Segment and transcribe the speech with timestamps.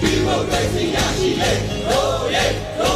[0.00, 1.52] ဒီမိုကရေစီရရှိလေ
[1.88, 2.95] တို့ရဲ့တို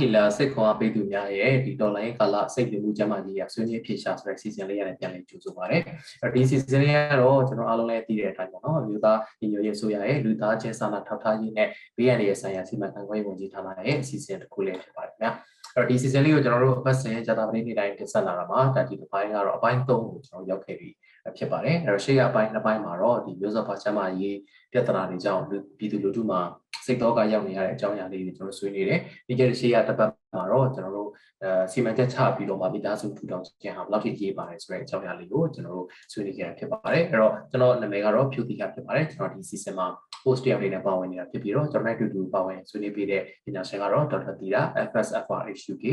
[0.00, 5.78] ဟီလာစိတ်ခွန်အားပေးသူများရဲ့ဒီဒေါ်လာရဲ့ကာလစိတ်ပြမှုကျမ်းမာကြီးရဆွေးနွေးဖြေရှာဆိုတဲ့ season လေးရတယ်ပြန်လည်ကြိုဆိုပါရစေ
[6.22, 15.30] အဲ့ဒီ season လေးကတော့ကျွန်တော်အားလုံးလည်းသိတဲ့အတိုင်းပေါ့နော်လူသားညီညွတ်ရေးဆိုရရဲ့လူသားချင်းစာနာထောက်ထားရေးနဲ့ဘေးရန်ရဲ့ဆိုင်ရာစီမံခန့်ခွဲရေးဝန်ကြီးဌာနရဲ့ season တစ်ခုလေးဖြစ်ပါတယ်ခင်ဗျာ
[15.74, 20.90] အဲ့တော့ဒီ season လေးကိုကျွန်တော်တို့အပတ်စဉ်ဂျာတာပတိနေ့တိုင်းတင်ဆက်လာတာမှာဒါဒီတစ်ပိုင်းကတော့အပိုင်း3ကိုကျွန်တော်ရောက်ခဲ့ပြီ
[21.36, 24.36] ဖြစ်ပါတယ်အဲ့တော့ရှေ့ကအပိုင်းနှစ်ပိုင်းမှာတော့ဒီမျိုးစောဘာချမ်းမာရေး
[24.72, 25.42] ပြဿနာတွေကြောင့်
[25.78, 26.40] ပြည်သူလူထုမှာ
[26.86, 31.10] စိတ်တော့ကရောက်နေရတဲ့အကြောင်းအရာလေးတွေကျွန်တော်ဆွေးနွေးတယ်ဒီကြတဲ့ရှေ့ကတစ်ပတ်မှာတော့ကျွန်တော်တို့
[31.42, 39.86] အဲစီမံချက်ချပြီးတော့ဗမိသားစုထူထောင်ခြင်းဟာဘယ်လောက်ထိရေးပါတယ်ဆိုတဲ့အကြောင်းအရာလေးကိုကျွန်တော်တို့ဆွေးနွေးကြရဖြစ်ပါတယ်အဲ့တော့ကျွန်တော်နာမည်ကတော့ဖြူတီကဖြစ်ပါတယ်ကျွန်တော်ဒီ season မှာ
[40.22, 45.84] post တယောက်လေးနဲ့ပါဝင်နေတာဖြစ်ပြီးတော့ကျွန်တော်နဲ့အတူတူပါဝင်ဆွေးနွေးပေးတဲ့ပညာရှင်ကတော့ဒေါက်တာတီတာ FSFRHUK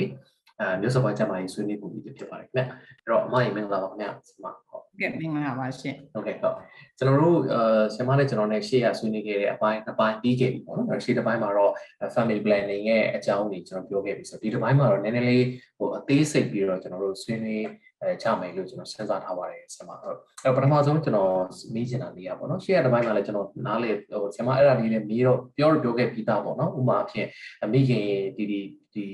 [0.59, 6.55] အဲမျိုးစောဘာချမ်းမာရေးဆွေးနွေးပုံကြီးဖြစ်ပါတယ်ခင်ဗျအဲ့တော့အမရေမင်္ဂလာပါခင်ဗျဆီမဟုတ်ကဲ့မင်္ဂလာပါရှင်ဟုတ်ကဲ့ဟုတ်
[6.97, 11.73] ကျွန်တော်တို့အဲဆရာမနဲ့ကျွန်တော်နဲ့ရှေ့ရဆွေးနွေးခဲ့တဲ့အပိုင်းတစ်ပိုင်းပြီးခဲ့ပြီပေါ့နော်ရှေ့တစ်ပိုင်းမှာတော့
[12.15, 15.45] family planning ရဲ့အကြောင်းတွေကျွန်တော်ပြောခဲ့ပြီဆိုတော့ဒီတစ်ပိုင်းမှာတော့နည်းနည်းလေး
[15.77, 17.65] ဟိုအသေးစိတ်ပြီးတော့ကျွန်တော်တို့ဆွေးနွေး
[18.01, 21.33] အဲချမယ်လို့ကျွန်တော်စဉ်းစားထားပါတယ်ဆရာမဟုတ်အဲပထမဆုံးကျွန်တော်
[21.73, 27.27] မေးချင်တာလေးอ่ะပေါ့နော်ရှေ့ရတစ်ပိုင်းမှာလည်းကျွန်တော်နားလေဟိုဆရာမအဲ့ဒါလေးလည်းမေးတော့ပြောတော့ပြောခဲ့ပြီးသားပေါ့နော်ဥပမာအဖြစ်
[27.73, 28.05] မိခင်
[28.37, 28.59] ဒီဒီ
[28.93, 29.05] ဒီ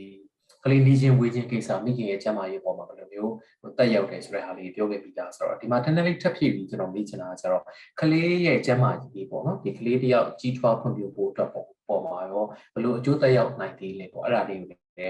[0.63, 7.63] ကလေးနေချင်းဝေးချင်းကိစ္စမိခင်ရဲ့ကျန်းမာရေးပေါ်မှာဘယ်လိုမျိုးဟိုတက်ရောက်တယ်ဆိုတဲ့ဟာလေးပြောခဲ့ပြီးသားဆိုတော့ဒီမှာတန်းတန်းလေးထပ်ဖြည့်ပြီးကျွန်တော်မေးချင်တာကကျတော့
[8.02, 15.07] ကလေးရဲ့ကျန်းမာရေးပေါ့နော်ဒီကလေးတယောက်ကြီးထွားဖွံ့ဖြိုးဖို့အတွက်ပေါ့ပေါ်မှာရောဘယ်လိုအကျိုးသက်ရောက်နိုင်သေးလဲပေါ့အဲ့ဒါလေးကိုလည်းအဲ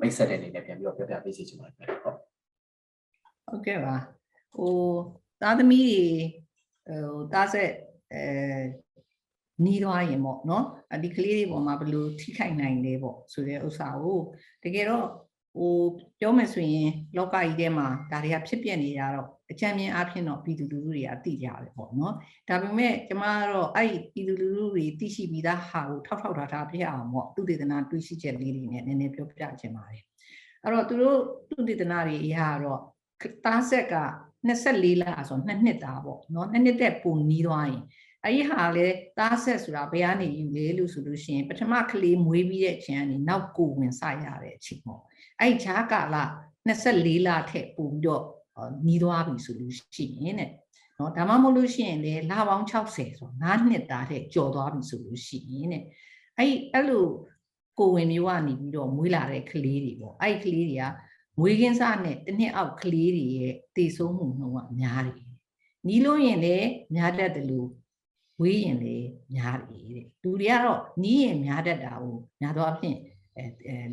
[0.00, 2.16] မိတ်ဆက်တဲ့အနေနဲ့ပြန်ပြီးတော့ပြောပြပေးစီချင်ပါတယ်ဟုတ်
[3.48, 3.94] ဟုတ်ကဲ့ပါ
[4.56, 4.72] ဟို
[5.42, 5.86] သားသမီး
[6.86, 7.70] တွေဟိုသားဆက်
[8.12, 8.22] အဲ
[9.66, 14.20] နီးသွားရင်ပေါ့နော်အဒီကလေးတွေပေါ်မှာဘယ်လိုထိခိုက်နိုင်လဲပေါ့ဆိုတဲ့ဥစ္စာကို
[14.64, 15.06] တကယ်တော့
[15.58, 15.74] ဟို
[16.20, 22.14] ပြောမယ်ဆိုရင်လောကကြီးထဲမှာဒါတွေကဖြစ်ပျက်နေတာတော့အကြံဉာဏ်အဖြစ်တော့ပြည်သူလူထုတွေကသိကြတယ်ပေါ့နော်
[22.48, 30.02] ဒါပေမဲ့ကျမကတော့အဲ့ဒီပြည်သူလူထုတွေသိရှိပြီးသားဟာကိုထောက်ထောက်ထားထားပြအောင်ပေါ့သူတေသနာတွေးရှိချက်လေးတွေနဲ့နည်းနည်းပြောပြချင်ပါတယ်
[30.62, 31.18] အဲ့တော့သူတို့
[31.50, 32.80] သူတေသနာတွေအရာတော့
[33.44, 33.96] သားဆက်က
[34.48, 37.82] 24လဆို2နှစ်သားပေါ့နော်2နှစ်တက်ပုံနီးသွားရင်
[38.24, 38.86] အဲ့ဒီဟာလေ
[39.18, 45.00] သားဆက်ဆိုတာဘယ်ကနေယူလဲလို့ဆိုလို့ရှိရင်ပထမကလေးမွေးပြီးတဲ့အချိန်ကနေနောက်ကိုဝင်စရတဲ့အချိန်ပေါ့
[45.40, 46.16] အဲ့ဒီခြားကာလ
[46.66, 48.22] 24လထက်ပိုပြီးတော့
[48.86, 50.50] နီးသွားပြီဆိုလို့ရှိရင်တဲ့
[50.98, 55.82] နော်ဒါမှမဟုတ်လို့ရှိရင်လေလပေါင်း60ဆို9နှစ်သားထက်ကျော်သွားပြီဆိုလို့ရှိရင်တဲ့
[56.38, 57.06] အဲ့အဲ့လို
[57.78, 60.84] ကိုဝင်မျိုးကနေပြီးတော့မွေးလာတဲ့ကလေးတွေပေါ့အဲ့ဒီကလေးတွေက
[61.38, 65.28] မွေးကင်းစနဲ့တစ်နှစ်အောက်ကလေးတွေရဲ့တည်ဆုံးမှုနှုန်းကများတယ်။
[65.88, 67.68] နီးလို့ရင်လည်းများတတ်တယ်လို့
[68.40, 72.96] ဝေးရင်လည်းများတယ်တဲ့။လူတွေကတော့နီးရင်များတတ်တာကိုများသောအားဖြင့်
[73.36, 73.44] အဲ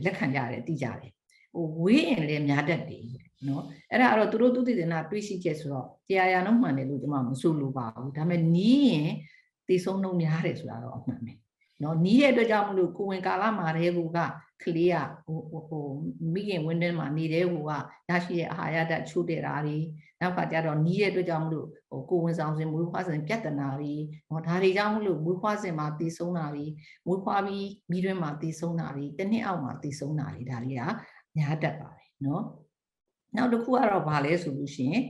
[0.05, 1.11] လက်ခံကြတယ်သိကြတယ်။
[1.55, 3.03] ဟိုဝေးရင်လည်းများတတ်တယ်
[3.47, 9.09] နော်။အဲ့ဒါကတော့သူတို့သူတည်တဲ့နာတွေးရှိချက်ဆိုတော့တရားရနှုံးမှန်တယ်လို့ကျွန်မမဆိုလိုပါဘူး။ဒါပေမဲ့နီးရင်
[9.67, 11.33] တည်ဆုံးနှုန်းများတယ်ဆိုတာတော့အမှန်ပဲ။
[11.83, 14.19] နော်နီးတဲ့အတွက်ကြောင့်မလို့ကိုဝင်ကာလမှာတည်းက
[14.63, 15.39] ကလေးကဟို
[15.69, 15.85] ဟို
[16.33, 17.71] မိခင်ဝင်းထဲမှာနေတဲ့ဟိုက
[18.09, 19.77] ရရှိတဲ့အာဟာရဓာတ်ချို့တဲ့တာတွေ
[20.21, 23.93] နောက်ကကြတော့နီးတဲ့အတွက်ကြောင့်မလို့ဟိုကိုဝင်ဆောင်စဉ်မွေးဖွားစဉ်ပြဿနာတွေ
[24.29, 26.65] ဟောဒါတွေကြောင့်မလို့မွေးဖွားစဉ်မှာတည်ဆုံးတာတွေ
[27.05, 30.83] မွေးဖွားပြီးမိတွင်းမှာတည်ဆုံးတာတွေတစ်နှစ်အောက်မှာတည်ဆုံးတာတွေဒါတွေက
[31.37, 32.43] များတတ်ပါတယ်နော်
[33.35, 35.03] နောက်တစ်ခုကတော့ဗာလဲဆိုလို့ရှိရင်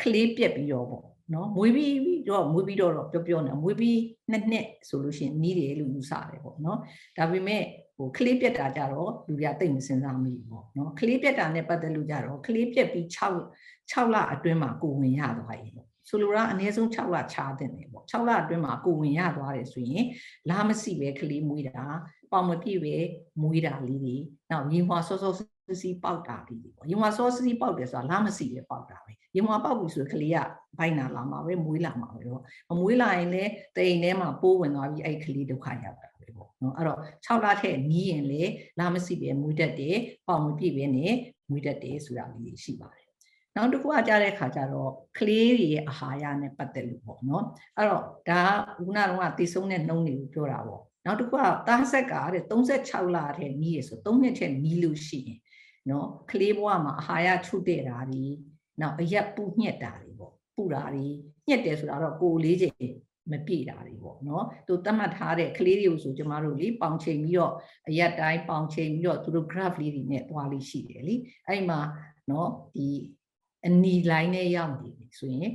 [0.00, 1.04] ကလေးပြက်ပြီးတော့ပေါ့
[1.34, 1.94] နော်မွေးပြီး
[2.28, 3.98] တော့မွေးပြီးတော့ပြောပြောနေမွေးပြီး
[4.32, 6.78] နှစ်နှစ်ဆိုလို့ရှိရင်နီးတယ်လို့ယူဆတယ်ပေါ့နော်
[7.18, 7.62] ဒါပေမဲ့
[7.96, 20.04] ဟိုကလေးပြက်တာကြတော့လူတွေကတိတ်မစင်စားမိဘူးပေါ့နော်ကလေးပြက်တာနဲ့ပတ်သက်လို့ကြတော့ကလေးပြက်ပြီး6 6လအတွင်းမှာကိုဝင်ရသွားပြီပေါ့ဆိုလိုတာအနည်းဆုံး6လခြားတဲ့နေပေါ့6လအတွင်းမှာကိုဝင်ရသွားတယ်ဆိုရင်
[20.50, 21.84] လာမရှိပဲကလေးမွေးတာ
[22.32, 22.94] ပေါင်မပြည့်ပဲ
[23.42, 24.16] မွေးတာလေးတွေ
[24.50, 25.32] နောက်ရင်ဟွာစောစော
[25.80, 30.38] စီးပေါက်တာလေးတွေပေါ့ရင်ဟွာစောစီးပေါက်တယ်ဆိုတာလာမရှိပဲပေါက်တာပဲ ရင်ဟွာပေါက်ပြီဆိုကလေးက
[30.78, 38.42] ဘိုက်နာလာမှာပဲမွေးလာမှာပဲပေါ့မမွေးလာရင်လည်းတိမ်ထဲမှာပိုးဝင်သွားပြီးအဲ့ကလေးဒုက္ခရောက်တာပဲပေါ့နော်အဲ့တော့6လထက်နီးရင်လေ
[38.78, 39.96] လာမရှိပဲမွေးတတ်တယ်
[40.28, 41.14] ပေါင်မပြည့်ပဲနဲ့
[41.50, 43.08] မွေးတတ်တယ်ဆိုတာလေးရှိပါတယ်
[43.56, 47.44] နောက်တစ်ခုကကြားတဲ့ခါကျတော့ကလေးတွေရဲ့အာဟာရနဲ့ပတ်သက်လို့ပေါ့နော်
[47.76, 55.38] အဲ့တော့ဒါကခုနကတော့တည်ဆုံးတဲ့နှုံးတွေကိုပြောတာပေါ့နောက်တစ်ခုကသားဆက်ကတဲ့36လထဲနီးရဆို3နှစ်ထဲနီးလို့ရှိရင်
[55.90, 58.24] နော်ကလေးဘဝမှာအာဟာရထုတဲ့တာတွေ
[58.82, 61.04] နောက်အရက်ပူညက်တာတွေပေါ့ပူတာတွေ
[61.48, 62.94] ညက်တယ်ဆိုတာတော့ကိုလေးချိန်
[63.30, 67.52] မပြည့်တာတွေပေါ့နော်သူသတ်မှတ်ထားတဲ့ကလေးတွေကိုဆိုကျမတို့လေပေါင်ချိန်ပြီးတော့
[67.88, 71.14] အရက်တိုင်းပေါင်ချိန်ပြီးတော့သူတို့ graph လေးတွေနဲ့သွားလေးရှိတယ်လी
[71.48, 71.80] အဲ့မှာ
[72.30, 72.86] နော်ဒီ
[73.66, 75.52] အနီလိုင်းနဲ့ရောက်နေပြီဆိုရင်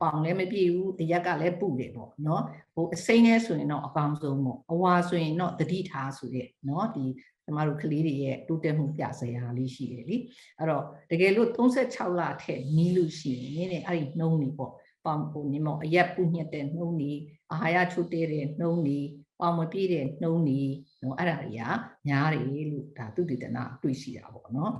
[0.00, 2.42] ပေါင်လည်းမပြည့်ဘူးအရက်ကလည်းပူတယ်ပေါ့နော်
[2.74, 7.04] ဟိုအစိမ့်နဲ့ဆိုရင်တော့အကောင်းဆုံးပေါ့အဝါဆိုရင်တော့တတိထားဆိုတဲ့နော်ဒီ
[7.44, 10.16] ကျမတို့ကလေးတွေရဲ့တိုးတက်မှုပြစရာလေးရှိတယ်လी
[10.58, 14.72] အဲ့တော့တကယ်လို့36လထက်နီးလို့ရှိရင်နည်းနည်းအဲ့ဒီနှုံးနေပေါ့
[15.04, 17.12] ပေါင်ဟိုနေမောအရက်ပူညက်တဲ့နှုံးနေ
[17.52, 18.98] အာဟာရချို့တဲ့တဲ့နှုံးနေ
[19.40, 20.60] ပေါင်မပြည့်တဲ့နှုံးနေ
[21.02, 21.62] နော်အဲ့ဒါတွေက
[22.08, 24.72] များတယ်လို့ဒါသူတည်တနာတွေ့ရှိတာပေါ့နော်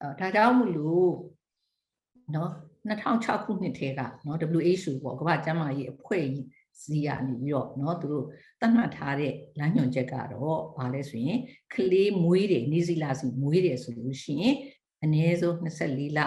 [0.00, 1.12] အဲဒါကြောင့်မလို့
[2.34, 2.50] နော်
[2.88, 6.46] 2006ခုနှစ်ထဲကနော် WHO ပေါ့ကမ္ဘာ့ကျန်းမာရေးအဖွဲ့ကြီး
[6.81, 8.25] စီကနေပြီးတော့เนาะသူတို့
[8.59, 11.39] သတ်မှတ်ထားတဲ့လမ်းညွှန်ချက်ကတော့ဘာလဲဆိုရင်
[11.73, 14.55] ကလေးမွေးတယ်နေစီလာစီမွေးတယ်ဆိုလို့ရှိရင်
[15.03, 16.19] အနည်းဆုံး24လ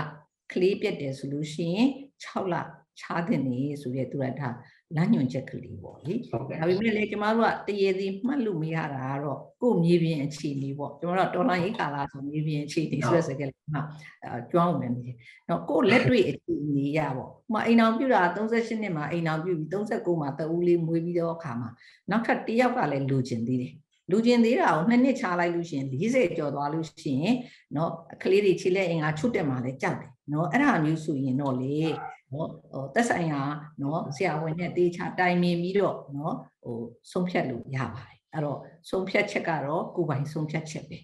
[0.52, 1.88] ကလေးပြတ်တယ်ဆိုလို့ရှိရင်
[2.23, 2.55] 6လ
[2.99, 4.49] ခြားတဲ့နေဆိုရဲသူကဒါ
[4.95, 13.81] လမ်းညွှန်ချက်ကလေးပေါ့လေဟုတ်ကဲ့ဒါပေမဲ့လေကျမတို့ကတရေစီမှတ်လို့မရတာကတော့ကို့မြေပြင်အခြေအနေပေါ့ကျမတို့ကဒေါ်လာရေးကာလာဆိုမြေပြင်အခြေအနေဆိုတဲ့စကားလေးမှာ
[14.23, 15.15] အဲကျွမ်းဝင်နေတယ်။
[15.49, 21.69] နော်ကို့လက်တွေ့အခြေအနေရပေါ့။ဥပမာအိမ်အောင်ပြတာ38နှစ်မှာအိမ်အောင်ပြပြီး39မှာတအူးလေးမွေးပြီးတော့အခါမှာ
[22.09, 23.73] နောက်ထပ်တစ်ယောက်ကလည်းလူကျင်သေးတယ်။
[24.11, 27.35] လူကျင်သေးတာကိုနှစ်နှစ်ချလိုက်လို့ရှိရင်40ကျော်သွားလို့ရှိရင်
[27.75, 27.91] နော်
[28.23, 31.77] ကလေးတွေခြေလက်အင်္ဂါချွတ်တက်မှလည်းကြောက်တယ်။ နော်အဲ့ဒါမျိုးဆိုရင်တော့လေ
[32.33, 33.41] နော်ဟိုတက်ဆိုင်ရာ
[33.81, 36.77] နော်ဆရာဝန်နဲ့တေချာတိုင်ပင်ပြီးတော့နော်ဟို
[37.11, 38.59] ဆုံးဖြတ်လို့ရပါတယ်အဲ့တော့
[38.89, 40.99] ဆုံးဖြတ်ချက်ကတော့ကိုယ်ပိုင်ဆုံးဖြတ်ချက်ပဲ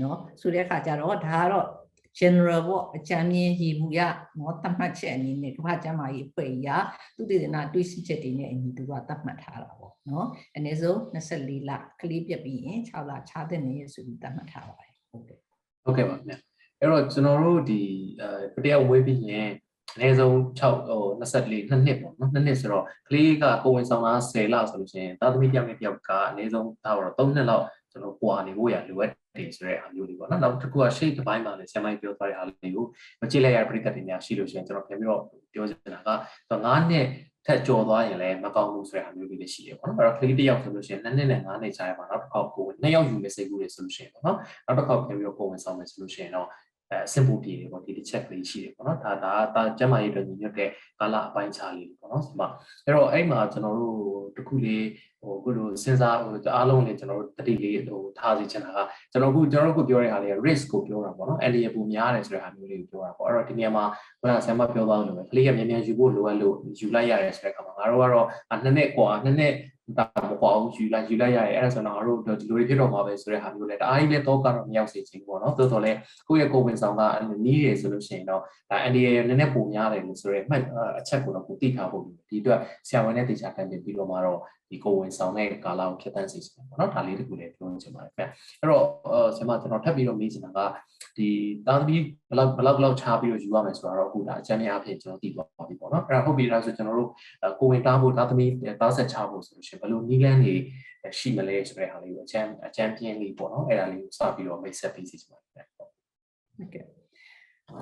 [0.00, 1.66] နော်ဆိုတဲ့အခါကျတော့ဒါကတော့
[2.18, 4.00] general ပေါ့အကြမ်းမြင်ရည်ဘူးရ
[4.38, 6.70] နော်သတ်မှတ်ချက်အနေနဲ့ကမ္ဘာ့ကျန်းမာရေးအဖွဲ့ကြီးက
[7.16, 10.26] သူတည်တနာတွေးစီချက်တွေနဲ့အညီသူကသတ်မှတ်ထားတာပေါ့နော်
[10.56, 11.70] အနည်းဆုံး24လ
[12.00, 15.38] ကလေးပြက်ပြီးရင်6လခြားတဲ့နေရဆိုပြီးသတ်မှတ်ထားပါတယ်ဟုတ်ကဲ့
[15.84, 16.34] ဟုတ်ကဲ့ပါခင်ဗျ
[16.80, 17.80] အဲ့တော့ကျွန်တော်တို့ဒီ
[18.54, 19.48] အဲတယောက်ဝေးပြီးရင်
[19.96, 32.84] အနည်းဆုံး6ဟို24နှစ်နှစ်ပေါ့နော်နှစ်နှစ်ဆိုတော့ကလေးကကိုယ်ဝင်ဆောင်တာ10လဆိုလို့ရှိရင်သာသမီတယောက်နဲ့တယောက်ကအနည်းဆုံးဒါတော့3နှစ်လောက်ကျွန်တော်ပွာနေဖို့ရလိုအပ်တယ်ဆိုတဲ့အားမျိုးလေးပေါ့နော်နောက်တစ်ခုက shape တစ်ပိုင်းမှာလည်းဆရာမကြီးပြောသွားတဲ့အားလေးကို
[33.20, 36.10] မကြည့်လိုက်ရတဲ့ပရိသတ်တွေများရှိလို့ရှိရင်ကျွန်တော်ပြန်ပြီးတော့ပြောချင်တာက
[36.50, 37.06] 9နှစ်
[37.46, 44.36] ထက်ကျော်သွားရင်လည်းမကောင်းဘူးဆိုတဲ့အားမျိုးလေးတွေရှိတယ်ပေါ့နော်အဲ့တော့ကလေးတစ်ယောက်ဆိုလို့ရှိရင်2နှစ်နဲ့9နှစ်ကြာရမှာနောက်တစ်ခေါက်ကိုယ်နှစ်ယောက်ယူမယ်စိတ်ကူးတွေဆိုလို့ရှိရင်ပေါ့နော်
[44.66, 46.48] နောက်တစ်ခေါက်ပြန်ပြီးတော့ကိုယ်ဝင်ဆောင်မယ်ဆိုလို့ရှိရင်တော့
[46.91, 52.47] အဲအဆင့်ပူတည်တယ်ပေါ့ဒီတစ်ချက်ကလေးရှိတယ်ပေါ့နော်ဒါဒါဒါကျမ်းမာရေးအတွက်ညီညွတ်တဲ့ကာလအပိုင်းခြားလေးပေါ့နော်ဒီမှာ
[52.85, 53.97] အဲ့တော့အဲ့မှာကျွန်တော်တို့
[54.37, 54.85] တခုလေး
[55.21, 58.79] ဟိုခုလိုစဉ်းစားဟိုအားလုံးလေးကျွန်တော်တို့တတိလေးဟိုထားစီချင်တာက
[59.11, 63.85] ကျွန်တော်ခုကျွန်တော်တို့ခုပြောတဲ့ဟာလေး risk ကိုပြောတာပေါ့နော်အဲ့ဒီပူများတယ်ဆိုတဲ့ဟာမျိုးလေးကိုပြောတာပေါ့အဲ့တော့ဒီနေရာမှာ
[64.19, 68.27] ခုနကဆမ်မပြောသွားလို့ပဲကလေးကမြန်မြန်ယူဖို့လိုအပ်လို့ယူလိုက်ရတယ်ဆိုတဲ့အခါမှာငါတို့ကတော့
[68.63, 69.53] နှစ်နှစ်กว่าနှစ်နှစ်
[69.98, 75.92] ဒါမကွာဘူးယူလိုက်ယူလိုက်ရတယ်အဲ့ဒါဆိုတော့ငါတို့ဒီလိုတွေဖြစ်တော့မှာပဲဆိုတဲ့ဟာမျိုးလဲတအားကြီးလဲတော့ကတော့မရောက်စေချင်ဘူးပေါ့နော်သို့တော်လဲ
[76.28, 77.02] ကိုယ့်ရဲ့ကိုယ်ဝင်ဆောင်က
[77.44, 78.40] နီးတယ်ဆိုလို့ရှိရင်တော့
[78.70, 80.62] ဒါအန်ဒီရဲ့နည်းနည်းပုံများတယ်လို့ဆိုရဲမှတ်
[80.98, 84.40] အချက်ကိုတော့ကိုသိထားဖို့ဒီအတွက်ဆရာဝန်နဲ့တေချာတန်ပြင်ပြီးတော့မှတော့
[84.70, 88.84] ဒီကိုယ်ဝင်ဆောင်တဲ့ကာလကိုဖြတ်တန်းစေချင်တယ်ပေါ့နော်ဒါလေးတခုလည်းပြောချင်ပါတယ်ခင်ဗျအဲ့တော့
[89.36, 90.58] ဆရာမကျွန်တော်ထပ်ပြီးတော့မေးချင်တာက
[91.16, 91.28] ဒီ
[91.66, 91.96] တာသမီ
[92.30, 97.10] ဘလောက်ဘလောက်ဘလောက်ချားပြီးတော့ယူရမယ်ဆိုတော့အခုဒါအချမ်းများအဖြစ်ကျွန်တော်သိသွားပြီပေါ့နော်အဲ့ဒါဟုတ်ပြီလားဆိုကျွန်တော်တို့
[97.60, 98.46] ကိုဝင်တားဖို့တာသမီ
[98.80, 100.54] တားဆက်ချဖို့ဆိုလို့ရှိရင်ဘယ်လိုနည်းလမ်းတွေ
[101.18, 106.84] ရှိမလဲဆိုတဲ့ဟာလေးကိုအချမ်းအချမ်းပြင်းလေးပေါ့နော်အဲ့ဒါလေးကိုစပြီးတော့မိတ်ဆက်ပေးစီချင်ပါတယ်ဟုတ်ကဲ့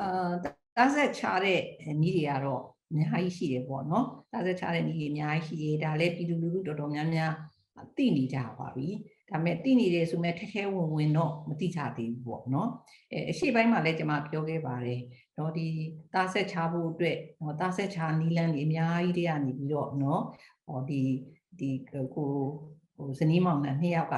[0.01, 0.33] အာ
[0.77, 1.61] တားဆက်ချတဲ့
[2.03, 2.65] နီးတွေကတော့
[2.95, 7.33] အများကြီးရှိတယ်ပေါ့နော်တားဆက်ချတဲ့နီးတွေအများကြီးရှိတယ်ဒါလည်းပြည်သူလူထုတော်တော်များများ
[7.97, 8.89] သိနေကြပါပြီ
[9.31, 12.69] ဒါပေမဲ့သိနေတယ်ဆိုမဲ့ထက်ခဲဝင်ဝင်တော့မသိကြသေးဘူးပေါ့နော်
[13.13, 15.01] အဲအရှိပိုင်းမှာလည်းကျွန်မပြောခဲ့ပါတယ်
[15.39, 15.67] တော့ဒီ
[16.15, 20.23] တားဆက်ချဖို့အတွက်ဟောတားဆက်ချနီးလန်းတွေအများကြီးတွေကနေပြီးတော့နော်
[20.67, 21.03] ဟောဒီ
[21.59, 24.15] ဒီကိုဟိုဇနီးမောင်နှံနှစ်ယောက်က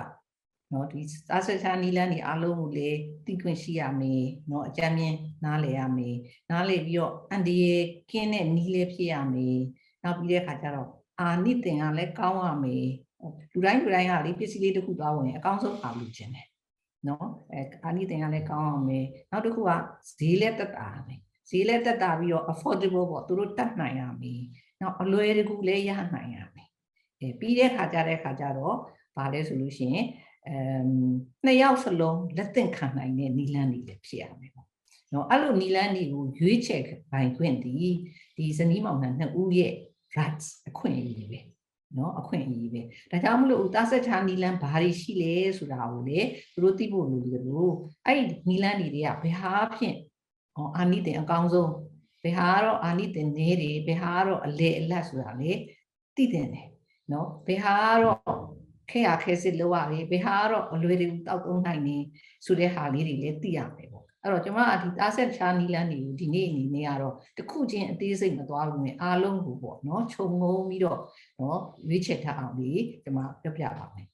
[0.73, 2.91] နော်ဒီသာဆက်ချာနီလန်းဒီအားလုံးကိုလေ
[3.27, 6.17] သိခွင့်ရှိရမယ်နော်အကြမ်းမြင်နားလည်ရမယ်
[6.51, 9.59] နားလည်ပြီးတော့အန်ဒီရဲ့ကင်းတဲ့နီးလေးဖြစ်ရမယ်
[10.03, 10.89] နောက်ပြီးတဲ့ခါကျတော့
[11.21, 12.87] အာနိသင်ကလည်းကောင်းရမယ်
[13.53, 16.47] လူတိုင်းလူတိုင်းကလေပစ္စည်းလေးတစ်ခုသွားဝင်အကောင်းဆုံးပါလို့ခြင်းတယ်
[17.09, 19.71] နော်အဲအာနိသင်ကလည်းကောင်းရမယ်နောက်တစ်ခုက
[20.19, 21.21] ဈေးလည်းတက်တာရမယ်
[21.51, 24.43] ဈေးလည်းတက်တာပြီးတော့ affordable ပေါ့သူတို့တတ်နိုင်ရမယ်
[24.81, 26.69] နောက်အလွယ်တကူလည်းရနိုင်ရမယ်
[27.21, 28.77] အဲပြီးတဲ့ခါကျတဲ့ခါကျတော့
[29.17, 30.07] ဗာလဲဆိုလို့ရှိရင်
[30.49, 30.87] အမ်
[31.45, 34.69] နှစ်ယောက်စလုံးလက်သင့်ခံနိုင်တဲ့နီလန်းတွေလည်းဖြစ်ရမယ်ပေါ့
[35.13, 37.75] နော်အဲ့လိုနီလန်းတွေကိုရွေးချယ်ပိုင်ခွင့်ဒီ
[38.37, 39.73] ဒီဇနီးမောင်နှံနှစ်ဦးရဲ့
[40.19, 41.41] rights အခွင့်အရေးပဲ
[41.97, 46.21] နော်အခွင့်အရေးပဲဒါကြောင့်မလို့ဥသားဆက်ချာနီလန်းဘာတွေရှိလဲဆိုတာကိုလေ
[46.53, 47.73] သူတို့သိဖို့လိုတယ်လို့
[48.07, 49.97] အဲ့ဒီနီလန်းတွေကဘယ်ဟာဖြင့်
[50.55, 51.73] ဟောအာနိတင်အကောင်းဆုံး
[52.23, 55.53] ဘယ်ဟာကတော့အာနိတင်နေတယ်ဘယ်ဟာကတော့အလေအလတ်ဆိုတာလေ
[56.17, 56.49] သိတယ်
[57.13, 58.46] နော်ဘယ်ဟာကတော့
[58.91, 61.97] ခဲရခဲစစ်လောက်ရတယ်ဘယ်ဟာကတော့အလွယ်တကူတောက်သုံးနိုင်နေ
[62.47, 71.01] ဆိုတဲ့ဟာလေးတွေလည်းသိရမယ်ပေါ့အဲ့တော့ကျွန်မအဒီသားဆက်ချာနီလန်းတွေကိုဒီနေ့အနေနဲ့ကတော့တခုချင်းအသေးစိတ်မသွားဘူးနဲ့အားလုံးကိုပေါ့နော်ခြုံငုံပြီးတော့
[71.41, 72.71] နော်ရွေးချယ်ထားအောင်ဒီ
[73.03, 74.07] ကျွန်မပြပြပါမယ်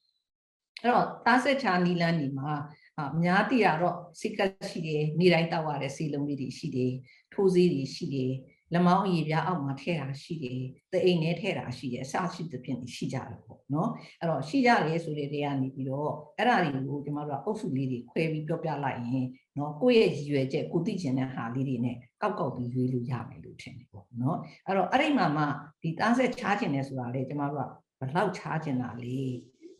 [0.81, 2.51] အဲ့တော့သားဆက်ချာနီလန်းဒီမှာ
[2.99, 6.93] အများတိရတော့စိတ်ကရှိတယ်နေတိုင်းတောက်ရတဲ့စီလုံးလေးတွေရှိတယ်
[7.33, 8.31] ထိုးစည်းတွေရှိတယ်
[8.73, 13.89] လက်မောင်းအရေပြားအောက်မှာထည့်တာရှိတယ်တအိမ်နဲ့ထည့်တာရှိတယ်အစရှိသဖြင့်ရှိကြတယ်ပေါ့နော်
[14.19, 19.25] အဲ့တော့ရှိကြတယ်ဆိုတဲ့တရားနေပြီးတော့အဲ့ဒါတွေကိုကျမတို့ကအုပ်စုလေးတွေခွဲပြီးပြောပြလိုက်ရင်
[19.57, 25.43] နော်ကိုယ့်ရဲ့ရည်ရွယ်ချက်ကိုသိကျင်တဲ့ဟာလေးတွေနဲ့ကောက်ကောက်ပြီးရွေးလို့ရမယ်လို့ထင်တယ်ပေါ့နော်အဲ့တော့အဲ့ဒီမှာမှ
[25.81, 29.17] ဒီသားဆက်ချားကျင်တယ်ဆိုတာလေကျမတို့ကဘယ်လောက်ချားကျင်တာလဲ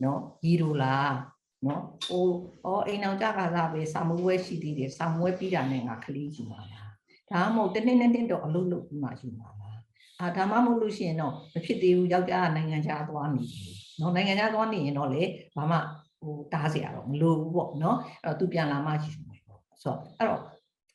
[0.02, 1.14] နော်ရီဒိုလား
[1.66, 2.24] နော်ဟို
[2.66, 6.83] ဩအိမ်အောင်ကြကားစားပဲစာမွေးရှိသေးတယ်စာမွေးပြီးတာနဲ့ငါကလေးယူပါလား
[7.31, 9.79] ဒါမှမဟုတ်တစ်နှစ်နှစ်နှစ်တော့အလုပ်လုပ်ပြီးမှယူမှာလား
[10.21, 15.23] အာဒါမှမဟုတ်လို့ရှိရင်တော့မဖြစ်သေးဘူးယောက်ျားကနိုင်ငံခြားသွားနေတယ်နော်နိုင်ငံခြားသွားနေရင်တော့လေ
[15.55, 15.77] ဘာမှ
[16.21, 20.41] ဟိုတားเสียရတော့မလိုဘူးပေါ့နော်အဲ့တော့သူပြန်လာမှယူမယ်ပေါ့ဆိုတော့အဲ့တော့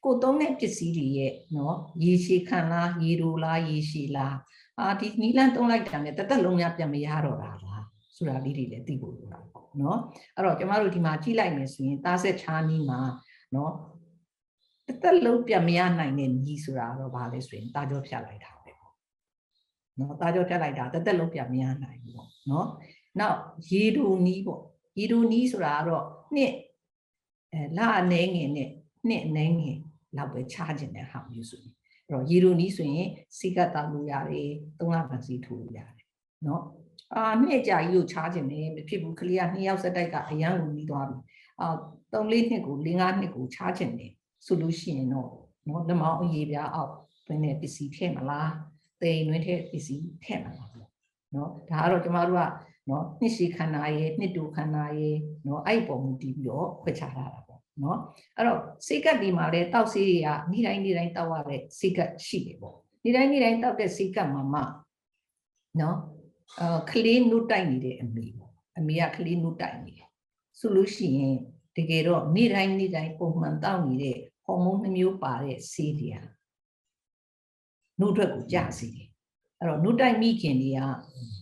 [0.05, 4.37] ကိုသုံးတဲ့ပစ္စည်းတွေရဲ့နော်ရေရှည်ခံလားရေရိုလားရေရှည်လား
[4.81, 7.83] အာဒီနီလန်သုံးလိုက်တာနဲ့တသက်လုံးများပြန်မရတော့တာလား
[8.17, 9.99] ဆိုတာလေးတွေလည်းသိဖို့လိုတာပေါ့နော်
[10.37, 13.01] အဲ့တော့ကျမတို့ဒီမှာကြည့်လိုက်မယ်ဆိုရင်တားဆက်ချားနီးမှာ
[13.55, 13.73] နော်
[14.90, 18.94] တစ်သက်လုံးပြတ်မရနိုင်တဲ့ညီဆိုတာတော့ဘာလဲဆိုရင်တာကြောဖြတ်လိုက်တာပဲပေါ့
[20.00, 22.68] နော်တာကြောဖြတ်လိုက်တာတစ်သက်လုံးပြတ်မရနိုင်ဘူးပေါ့နော်
[23.20, 23.38] နောက်
[23.72, 24.62] ရေဒူနီးပေါ့
[24.98, 26.06] ရေဒူနီးဆိုတာကတော့
[26.36, 26.54] နှစ်
[27.54, 28.70] အဲလအနေငယ်နဲ့
[29.08, 29.78] နှစ်အနေငယ်
[30.18, 31.74] လောက်ပဲချားကျင်တဲ့ဟာမျိုးဆိုရင်
[32.08, 36.08] အဲ့တော့ရေဒူနီးဆိုရင်စိကတ်တောက်လို့ရတယ်သုံးလပန်စီထိုးလို့ရတယ်
[36.48, 36.64] နော်
[37.16, 41.18] အာနှစ်ကြာကြီးကိုချားကျင်တယ်မဖြစ်ဘူးကလေးကနှစ်ယောက်စက်တိုက်ကအရန်ကိုနီးသွားပြီ
[41.62, 41.68] အာ
[42.14, 44.12] ၃လေးနှစ်ကို၄၅နှစ်ကိုချားကျင်တယ်
[44.46, 45.30] ဆိုလို့ရှိရင်တော့
[45.68, 46.94] နော်လက်မောင်းအရေးပြားအောက်
[47.28, 48.52] တွင်းတဲ့ပစ္စည်းထည့်မလား
[49.02, 50.90] တိမ်တွင်းတဲ့ပစ္စည်းထည့်မလားပေါ့
[51.36, 52.44] နော်ဒါကတော့ကျမတို့က
[52.90, 55.18] နော်နှစ်ရှိခန္ဓာရဲ့နှစ်တူခန္ဓာရဲ့
[55.48, 58.00] နော်အဲ့ဒီပုံမူတည်ပြီးတော့ခွဲခြားထားတာပေါ့နော်
[58.38, 64.62] အဲ့တော့စိတ်ကပ်ဒီမှာလဲတောက်ဆေးတွေကနေ့တိုင်းနေ့တိုင်းတောက်ရတဲ့စိတ်ကပ်ရှိတယ်ပေါ့နေ့တိုင်းနေ့တိုင်းတောက်တဲ့စိတ်ကပ်မှာမှ
[65.82, 65.98] နော်
[66.60, 70.10] အာကလေးနုတိုက်နေတဲ့အမေပေါ့အမေကကလေးနုတိုက်နေတယ်
[70.60, 71.36] ဆိုလို့ရှိရင်
[71.78, 74.18] တကယ်တော့နေ့တိုင်းနေ့တိုင်းပုံမှန်တောက်နေတဲ့
[74.50, 76.24] ဟော်မုန်းနှမျိုးပါတဲ့ဆေးတွေဟာ
[78.00, 79.08] နှုတ်ထွက်ကိုကြစေတယ်
[79.60, 80.82] အဲ့တော့နှုတ်တိုက်မိခင်တွေက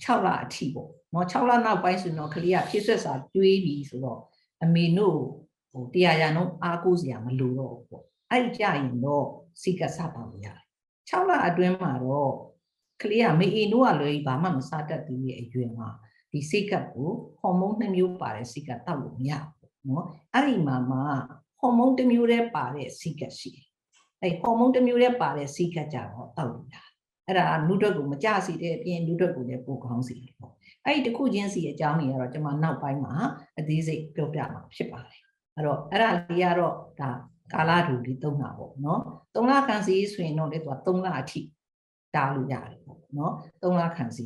[0.03, 4.19] 6လအထိပေါ့နော်6လနောက်ပိုင်းဆိုတော့ကလေးကဖြစ်ဆက်စာတွေးပြီးဆိုတော့
[4.63, 5.17] အမေတို့
[5.71, 9.25] ဟိုတရားရနှုန်းအားကိုးစရာမလိုတော့ဘူးပေါ့အဲ့ဒီကြရင်တော့
[9.61, 10.63] စိတ်ကစပါလို့ရတယ်
[11.09, 12.31] 6လအတွင်းမှာတော့
[13.01, 15.89] ကလေးကမေအိတို့ကလွယ်ဘာမှမစားတတ်သေးတဲ့အရွယ်မှာ
[16.31, 17.09] ဒီစိတ်ကပ်ကို
[17.39, 20.99] ဟော်မုန်းနှမျိုးပါတဲ့စိတ်ကပ်တောက်လို့မရဘူးနော်အဲ့ဒီမှာမှ
[21.59, 23.65] ဟော်မုန်းတစ်မျိုးတည်းပါတဲ့စိတ်ကပ်ရှိတယ်
[24.21, 26.87] အဲ့ဟော်မုန်းတစ်မျိုးတည်းပါတဲ့စိတ်ကပ်ကြတော့တောက်လို့ရတယ်
[27.27, 30.53] အဲ့ဒါနုဒွက်ကိုမကြစီတဲ့အပြင်နုဒွက်ကိုလည်းပိုကောင်းစီတယ်ပေါ့
[30.85, 33.13] အဲ့ဒီတစ်ခုချင်းစီအကြောင်းတွေကတော့ကျွန်မနောက်ပိုင်းမှာ
[33.59, 35.21] အသေးစိတ်ပြောပြမှာဖြစ်ပါတယ်
[35.55, 37.09] အဲ့တော့အဲ့ဒါလေးကတော့ဒါ
[37.53, 39.01] ကာလတူလေးသုံးတာပေါ့နော်
[39.33, 41.41] သုံးလခန့်စီဆိုရင်တော့လေသူက3လအထိ
[42.15, 44.25] တားလို့ရတယ်ပေါ့နော်3လခန့်စီ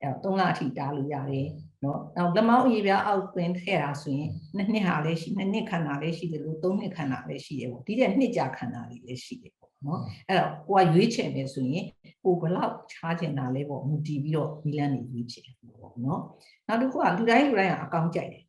[0.00, 1.48] အဲ့တော့3လအထိတားလို့ရတယ်
[1.84, 11.84] နော်နောက်လက်မောင်းအရေးပြအောက်သွင်းထည့်တာဆိုရင်နှစ်နှစ်ဟာလည်းရှိနှစ်နှစ်ခန္ဓာလည်းရှိတယ်လို့သုံးနှစ်ခန္ဓာလည်းရှိတယ်ပေါ့ဒီတဲ့နှစ်ကြာခန္ဓာတွေလည်းရှိတယ်ပေါ့နော်အဲ့တော့ကိုကရွေးချယ်မယ်ဆိုရင်
[12.24, 15.42] ကိုဘလောက်ချားကျင်တာလဲပေါ့မူတည်ပြီးတော့မိလန်းနေရွေးချယ်
[15.80, 16.20] ပေါ့နော်
[16.66, 18.44] နောက်တစ်ခုကလူတိုင်းလူတိုင်းကအကောင်းကြိုက်တယ်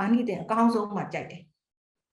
[0.00, 1.42] အာနိတဲ့အကောင်းဆုံးမှကြိုက်တယ်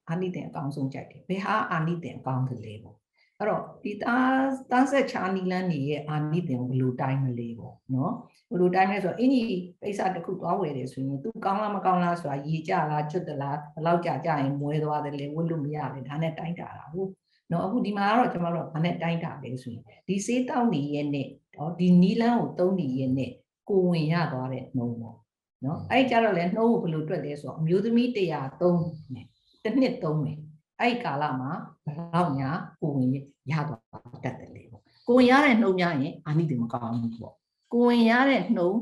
[0.10, 2.98] အာနိတဲ့အကောင်းဆုံးကြိုက်တယ်ဘယ်ဟာအာနိတဲ့အကောင်းသလဲပေါ့
[3.40, 4.38] အဲ့တော့ဒီသား
[4.72, 8.14] သားဆက်ချာနီလန်းနေရဲ့အာနိတဲ့ဘယ်လိုတိုင်းမလဲပေါ့နော်
[8.50, 17.10] ဘယ်လိုတိုင်းလဲဆိုတော့အင်းကြီးပိဿတစ်ခုသွားဝယ်တယ်ဆိုရင် तू ကောင်းလားမကောင်းလားဆိုတာရေကြလားကျွတ်သလားဘယ်လောက်ကြာကြာရင်မွဲသွားတယ်လေဝတ်လို့မရဘူးဒါနဲ့တိုင်းတာတာဟုတ်
[17.52, 23.32] နော်အခုဒီမှာကတော့ကျွန်တော်တို့ကဘာနဲ့တိုင်းတာလဲဆိုရင်ဒီစေးတောက်နေရဲ့နဲ့နော်ဒီနီလန်းကိုသုံးနေရဲ့နဲ့
[23.70, 25.18] ကိုဝင်ရသွားတဲ့နှုံးပေါ့
[25.66, 29.26] နော်အဲ့ကြတော့လေနှုံးကိုဘယ်လိုတွက်လဲဆိုတော့အမျိုးသမီး103နဲ့
[29.64, 30.38] တစ်နှစ်သုံးမယ်
[30.80, 31.52] အဲ့ဒီကာလမှာ
[31.86, 32.50] ဘယ်လောက်ညာ
[32.82, 33.10] ကိုဝင်
[33.52, 37.36] ရသွားတတ်တယ်လေပေါ့ကိုဝင်ရတဲ့နှုံးများရင်အာနိတိမကောင်းဘူးပေါ့
[37.74, 38.80] ကိုဝင်ရတဲ့နှုံး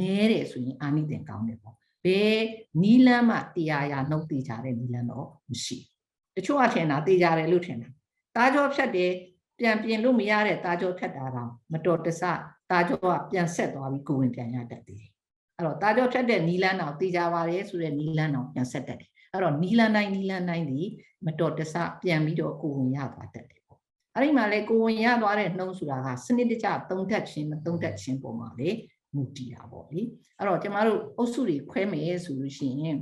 [0.00, 1.74] နဲတယ်ဆိုရင်အာနိသင်ကောင်းတယ်ပေါ့
[2.04, 2.38] ဘယ်
[2.82, 5.76] နီလန်းမှတရားရာနှုတ်တေချာတဲ့နီလန်းတော့မရှိ
[6.34, 7.88] တချို့ကထင်တာတေချာတယ်လို့ထင်တာ
[8.36, 9.12] တားကြောဖြတ်တယ်
[9.58, 12.22] ပြန်ပြင်လို့မရတဲ့တားကြောဖြတ်တာတော့မတော်တဆ
[12.70, 15.02] တားကြောကပြန်ဆက်သွားပြီးကိုဝင်ပြန်ရတတ်တယ်
[15.56, 20.80] အဲ့တော့တားကြောဖြတ်တဲ့နီလန်းတော့တေချာပါတယ်ဆိုတဲ့နီလန်းတော့ပြန်ဆက်တတ်တယ် အဲ့တော့နီလန်းတိုင်းနီလန်းတိုင်းဒီ
[21.26, 23.80] မတော်တဆပြန်ပြီးတော့ကိုဝင်ရသွားတတ်တယ်ပေါ့
[24.14, 28.70] အဲ့ဒီမှာလေကိုဝင်ရသွားတဲ့နှုံးဆိုတာကစနစ်တကျသုံးထက်ခြင်းမသုံးထက်ခြင်းပုံမှာလေ
[29.14, 30.00] မူတည်တာပေါ့လေ
[30.38, 32.98] အဲ့တော့ကျမတို့အုပ်စုတွေခွဲမယ်ဆိုလို့ရှိရင်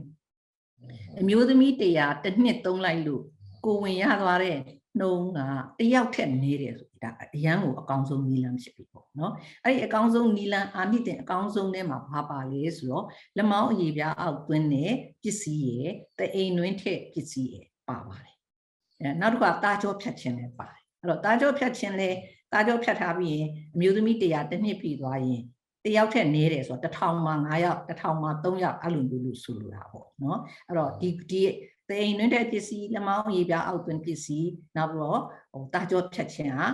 [1.20, 3.22] အမျိုးသမီးတရားတစ်နှစ်သုံးလိုက်လို့
[3.64, 4.58] ကိုဝင်ရသွားတဲ့
[5.00, 5.38] နှုံးက
[5.78, 9.32] တယောက်ထက်နေတယ်ဆိုတာအရန်ကိုအကောင်းဆုံးနီလန်းဖြစ်ပြီပေါ့နော်
[9.64, 13.04] အဲ့ဒီအကောင်းဆုံးနီလန်းအာနိတဲ့အကောင်းဆုံးထဲမှာဘာပါလဲဆိုတော့
[13.36, 14.92] လက်မောင်းအရေပြားအောက်သွင်းတဲ့
[15.22, 18.34] ပစ္စည်းရဲ့တအိမ်တွင်းထက်ပစ္စည်းရဲ့ပါပါတယ်
[19.00, 22.18] အဲနောက်တစ်ခါတာကြောဖြတ်ခြင်းလည်းပါတယ်အဲ့တော့တာကြောဖြတ်ခြင်းလည်း
[22.52, 25.42] တာကြောဖြတ်ထားပြီးရင်အမျိုးသမီးတရားတစ်နှစ်ပြည်သွားရင်
[25.84, 31.42] တယောက်ထက်နေတယ်ဆိုတော့တစ်ထောင်မှာ9ယောက်တစ်ထောင်မှာ3ယောက်အဲ့လိုမျိုးလို့ဆိုလိုတာပေါ့နော်အဲ့တော့ဒီဒီ
[31.90, 35.20] တိမ်နှင်းတဲ့ပစ္စည်းလက်မောင်းရေပြားအောက်သွင်းပစ္စည်းနောက်ပြီးတော့
[35.52, 36.66] ဟိုတာကြောဖြတ်ခြင်းဟာ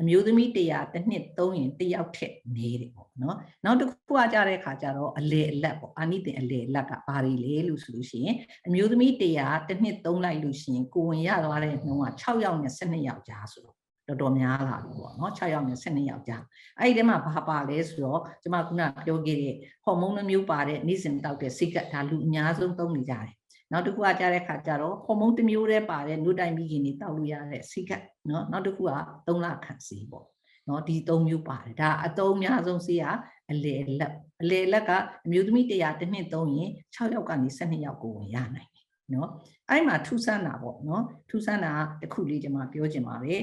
[0.00, 13.76] အမျိုးသမီး100တစ်နှစ်သုံးရင်တစ်ယောက်ထက်နေတယ်ပေါ့နော်နောက်တစ်ခုကကြတဲ့ခါကျတော့အလေအလတ်ပေါ့အာနိသင်အလေအလတ်ကဘာတွေလဲလို့ဆိုလို့ရှိရင်အမျိုးသမီး100တစ်နှစ်သုံးလိုက်လို့ရှိရင်ကိုဝင်ရသွားတဲ့နှုန်းက6ယောက်နဲ့12ယောက်ကြားဆိုတော့
[14.08, 16.42] တော်တော်များလာပြီပေါ့နော်6ယောက်နဲ့12ယောက်ကြား
[16.78, 19.54] အဲ့ဒီထဲမှာဘာပါလဲဆိုတော့ကျွန်မခုနပြောခဲ့တဲ့
[19.84, 23.37] ဟော်မုန်းနှမျိုးပါတဲ့နေ့စဉ်တောက်တဲ့စိတ်ကဒါလူအများဆုံးသုံးနေကြတယ်
[23.72, 28.90] နောက်တစ်ခုကကြားတဲ့ခါကျတော့ဟော်မုန်းတစ်မျိုးတည်းပါတဲ့နို့တိုင်မိခင်တွေတောက်လို့ရတဲ့စိကတ်နော်နောက်တစ်ခုက
[29.26, 30.26] 3လခန့်စီပေါ့
[30.68, 33.04] နော်ဒီ3မျိုးပါတယ်ဒါအတုံးအများဆုံးစီက
[33.50, 34.90] အလေလက်အလေလက်က
[35.26, 39.30] အမျိုးသမီးတရားတစ်နှစ်သုံးရင်6ယောက်ကနေ12ယောက်ကိုဝင်ရနိုင်တယ်နော်
[39.70, 43.36] အဲ့မှာထူးဆန်းတာပေါ့နော်ထူးဆန်းတာတစ်ခုလေးကျွန်မပြောချင်ပါပဲ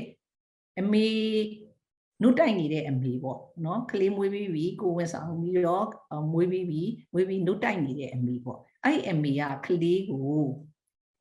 [0.80, 1.08] အမေ
[2.22, 5.86] နှုတ်တိုက်နေတဲ့အမေပေါ့နော်ကလေးမွေးပြီးပြီကိုဝင်ဆောင်ပြီးတော့
[6.32, 6.82] မွေးပြီးပြီ
[7.14, 10.44] မွေးပြီးနှုတ်တိုက်နေတဲ့အမေပေါ့ အဲ့အမေကကလေးကို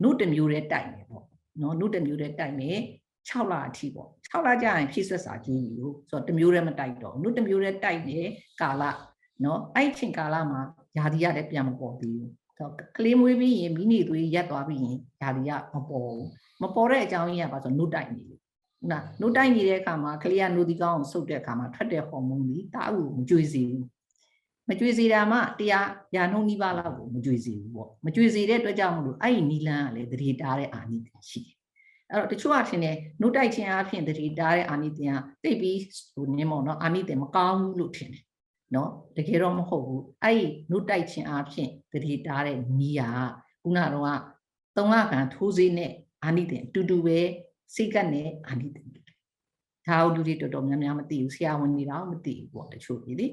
[0.03, 1.25] နုတစ်မျိုးတည်းတိုက်နေပေါ့
[1.61, 2.79] နော်နုတစ်မျိုးတည်းတိုက်မယ်
[3.29, 8.19] 6လအထိပေါ့6လကြာရင်ဖြည့်ဆွက်စာကြီးပြီလို့ဆိုတော့တစ်မျိုးတည်းမတိုက်တော့နုတစ်မျိုးတည်းတိုက်နေ
[8.61, 8.83] ကာလ
[9.45, 10.61] နော်အဲ့ချိန်ကာလမှာ
[10.97, 16.27] ຢာဒီရလည်းပြန်မပေါ်သေးဘူးဆိုတော့ကလေးမွေးပြီးရင်မိနေသွေးရက်သွားပြီးရင်ຢာဒီရမပေါ်ဘူး
[16.63, 18.41] မပေါ်တဲ့အကြောင်းရင်းကဘာဆိုနုတိုက်နေလို့
[18.91, 23.85] နာနုတိုက်နေတဲ့အခါမှာကလေးကနုဒီကောင်းကိုစုပ်တဲ့အခါမှာထွက်တဲ့ဟော်မုန်းကြီးတာအုပ်ကိုမကြွေစေဘူး
[24.69, 31.57] မကြွေစေတာမှတရားရာနှုံးနီးပါးလောက်ကိုမကြွေစေဘူးပေါ့မကြွေစေတဲ့အတွက်ကြောင့်မလို့အဲ့ဒီနီလန်းကလည်းတရေတားတဲ့အာနိသင်ရှိတယ်
[32.11, 35.79] အဲ့တော့တချို့ကထင်တယ်နှုတ်တိုက်ခြင်းအပြင်တရေတားတဲ့အာနိသင်ကတိတ်ပြီး
[36.15, 38.25] ဟိုနင်းမော်နော်အာနိသင်မကောင်းဘူးလို့ထင်တယ်
[38.75, 43.03] နော်တကယ်တော့မဟုတ်ဘူးအဲ့ဒီနှုတ်တိုက်ခြင်းအပြင်တရေတားတဲ့နီးက
[43.63, 44.21] ခုနကတော့
[44.77, 45.93] သုံးလခံထိုးစေးနဲ့
[46.25, 47.19] အာနိသင်အတူတူပဲ
[47.75, 48.95] စိတ်ကနဲ့အာနိသင်
[49.89, 53.27] ဒါဟုတ်လူတွေတော်တော်များများမသိဘူးဆရာဝန်တွေတော့မသိဘူးပေါ့တချို့ကြီးလေ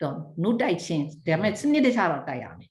[0.00, 2.70] တော့နှုတ်တိုက်ခြင်းဒါပေမဲ့စနစ်တခြားတော့တိုက်ရမယ်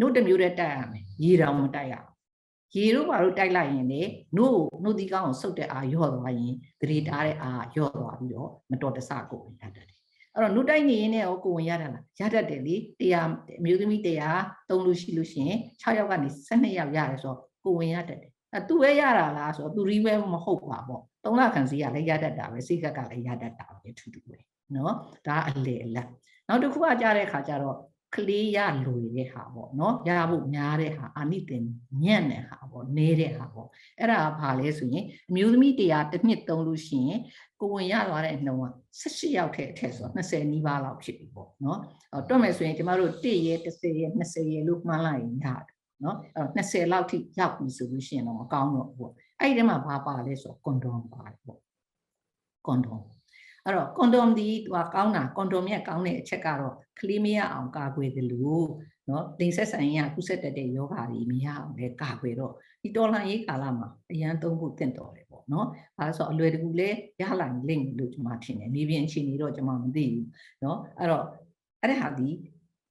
[0.00, 2.10] နှုတ်တစ်မျိုးတည်းတိုက်ရမယ်ရေတောင်မတိုက်ရဘူး
[2.76, 4.02] ရေတို့ဘာလို့တိုက်လိုက်ရင်လေ
[4.36, 9.98] နှုတ်နှုတ်ဒီကောင်းကိုစုပ်တဲ့အာရော့သွားရင်ဂရေတားတဲ့အာရော့သွားပြီးတော့မတော်တဆကိုဝင်ရတတ်တယ်
[10.34, 13.28] အဲ့တော့နှုတ်တိုက်နေရင်လည်းကိုဝင်ရတာလားရတတ်တယ်လေတရား
[13.60, 24.38] အမျိုးသမီးတရားသုံးလို့ရှိလို့ရှိရင်6ယောက်ကနေ12ယောက်ရတယ်ဆိုတော့ကိုဝင်ရတတ်တယ်အဲသူပဲရတာလားဆိုတော့သူရီးပဲမဟုတ်ပါပေါ့သုံးလခန့်စီကလည်းရတတ်တာပဲစိတ်ကကလည်းရတတ်တာပဲထူးထူးပဲ
[24.74, 24.94] နော်
[25.26, 26.08] ဒါအလေအလတ်
[26.50, 27.76] နောက်တစ်ခုကကြားတဲ့ခါကျတော့
[28.14, 31.64] ကလေးရလွေတဲ့ဟာပေါ့နော်ရဖို့များတဲ့ဟာအာနိသင်
[32.04, 37.20] ညံ့တဲ့ဟာပေါ့နေတဲ့ဟာပေါ့အဲ့ဒါကဘာလဲဆိုရင်အမျိုးသမီးတရားတစ်နှစ်သုံးလို့ရှိရင်
[37.60, 38.64] ကိုဝင်ရသွားတဲ့နှုံက
[39.00, 41.78] 18ရောက်တဲ့အထက်ဆို20နီးပါးလောက်ဖြစ်ပြီပေါ့နော်
[42.28, 51.60] တွက်မယ်ဆိုရင်ကျမတို့1ရဲ10ရဲ20ရဲလို့မှန်းလိုက်ရင်ရတယ်နော်အဲ့တော့20လောက်ထိရောက်ပြီဆိုလို့ရှိရင်တော့မကောင်းတော့ဘူးပေါ့အဲ့ဒီထဲမှာဘာပါလဲဆိုတော့ကွန်ဒုံပါတယ်ပေါ့
[52.66, 52.96] ကွန်ဒုံ
[53.64, 58.66] အဲ့တော့ကွန်ဒုံဒီသူကကောင်းတာကွန်ဒုံရဲ့ကောင်းတဲ့အချက်ကတော့ကလေးမရအောင်ကာကွယ်တယ်လို့
[59.08, 65.66] နော်လိင်ဆက်ဆံရေးကကုဆက်တတ်တဲ့ယောဂါတွေမရအောင်လည်းကာကွယ်တော့ဒီတော်လှန်ရေးကာလမှာအရန်သုံးဖို့တင့်တော်တယ်ပေါ့နော်
[65.98, 66.88] အဲဒါဆိုအလွယ်တကူလဲ
[67.20, 70.26] ရလာလိမ့်မယ်လို့ကျွန်မထင်တယ်မြေပြင်အခြေအနေတော့ကျွန်မမသိဘူး
[70.64, 71.24] နော်အဲ့တော့
[71.82, 72.28] အဲ့ဒါဟာဒီ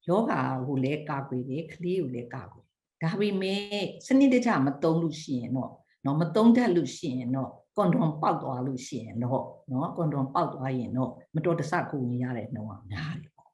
[0.08, 2.66] ယောဂါကိုလည်းကာကွယ်တယ်ကလေးကိုလည်းကာကွယ်
[3.04, 3.62] ဒါပေမဲ့
[4.08, 5.72] စနစ်တကျမသုံးလို့ရှိရင်တော့
[6.06, 7.52] နော်မသုံးတတ်လို့ရှိရင်တော့
[7.82, 13.50] ကွန်ဒွန်ပေါက်သွားလို့ရှိရင်တော့နော်ကွန်ဒွန်ပေါက်သွားရင်တော့မတော်တဆကိုဝင်ရတဲ့နှုံးကများတယ်ပေါ့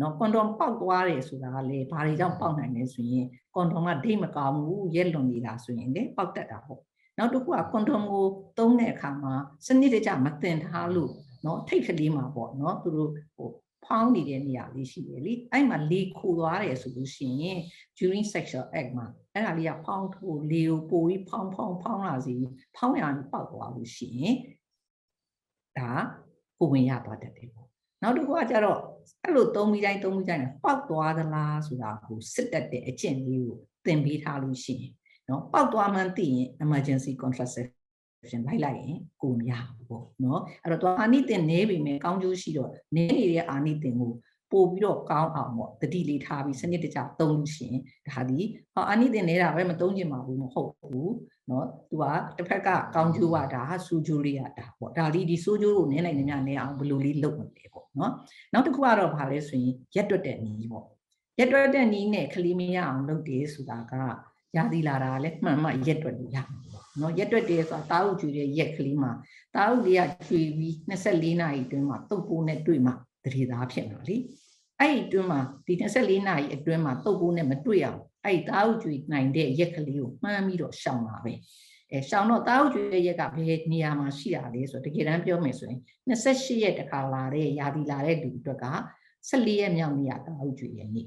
[0.00, 6.80] နော်ကွန်ဒွန်ပေါက်သွားတယ်ဆိုတာကလေဘာတွေကြောင့်ပေါက်နိုင်လဲဆိုရင်ကွန်ဒွန်ကဒိတ်မကောင်းဘူးရက်လွန်နေတာဆိုရင်လေပေါက်တတ်တာပေါ့
[7.18, 8.24] နောက်တစ်ခုကကွန်ဒွန်ကို
[8.58, 9.34] သုံးတဲ့အခါမှာ
[9.66, 11.10] စနစ်တကျမတင်ထားလို့
[11.44, 13.48] နော်ထိတ်ကလေးမှာပေါ့နော်သူတို့ဟို
[13.86, 17.58] ဖောင်းနေတဲ့နေရာလေးရှိတယ်လေအဲ့မှာလေခိုသွားတယ်ဆိုလို့ရှိရင်
[17.98, 22.34] during sexual act မှာအဲ့ဒါလေးကဖောင်းထိုးလေကိုပိုပြီးဖောင်းဖောင်းဖောင်းလာစီ
[22.76, 24.36] ဖောင်းရပြီးပေါက်သွားလို့ရှိရင်
[25.78, 25.92] ဒါ
[26.58, 27.68] ကိုဝင်ရသွားတတ်တယ်ပေါ့
[28.02, 28.80] နောက်တစ်ခုကကျတော့
[29.22, 34.92] အဲ့လိုသုံးပြီးတိုင်းသုံးပြီးတိုင်းပေါက်သွားသလားဆိုတာကိုစစ်တက်တဲ့အကျင့်လေးကိုသင်ပေးထားလို့ရှိရင်
[35.28, 37.12] နော်ပေါက်သွားမှန်းသိရင် emergency
[38.25, 44.11] contraception လိုက်လိုက်ရင်ကိုမရဘူးပေါ့နော်အဲ့တော့အာနိသင်နေပြီမယ်ကောင်းကျိုးရှိတော့နေနေတဲ့အာနိသင်ကို
[44.51, 48.39] ပို့ပြီးတော့ကောင်းအောင်ပေါ့တတိလေးထားပြီးစနစ်တကျသုံးလို့ရှိရင်ဒါဒီ
[48.73, 51.13] ဟောအာနိသင်နေတာပဲမသုံးချင်ပါဘူးမဟုတ်ဘူး
[51.47, 52.03] เนาะသူက
[52.37, 58.11] တစ်ဖက်ကကောင်းကျိုးကဒါဟာစူးကျိုးလေးရတာပေါ့ဒါလေးဒီစူးကျိုးကိုနင်းနိုင်နေများနေအောင်ဘယ်လိုလေးလုပ်မလဲပေါ့เนาะ
[58.53, 60.85] နောက်တစ်ခုကတော့ဗာလဲဆိုရင်ရက်တွက်တဲ့နီးပေါ့
[61.39, 63.93] ရက်တွက်တဲ့နီးနဲ့ကလေးမရအောင်လုပ်တယ်ဆိုတာက
[64.55, 66.68] ရာသီလာတာလည်းမှန်မှရက်တွက်လို့ရမှာ
[67.00, 69.12] နော်ရက်တွက်တည်းဆိုတာတာအုပ်ကျွေတဲ့ရက်ကလေးမှာ
[69.54, 74.16] တာအုပ်လေးကကျွေပြီး24နာရီအတွင်းမှာတုတ်ပိုးနဲ့တွေ့မှာတရေသားဖြစ်မှာလी
[74.80, 81.32] အဲ့ဒီအတွင်းမှာဒီ24နာရီအတွင်းမှာတုတ်ပိုးနဲ့မတွေ့အောင်အဲ့ဒီတာအုပ်ကျွေနိုင်တဲ့ရက်ကလေးကိုမှန်းပြီးတော့ရှောင်တာပဲ
[81.90, 88.66] အဲရှောင်တော့တာအုပ်ကျွေရက်ကဘယ်နေရာမှာရှိရလဲဆိုတော့တကယ်တမ်းပြောမယ်ဆိုရင်28ရက်တခါလာတဲ့ရာသီလာတဲ့လူအတွက်က
[89.28, 91.06] 14ရက်မြောက်နေ့ကတာအုပ်ကျွေရနေ့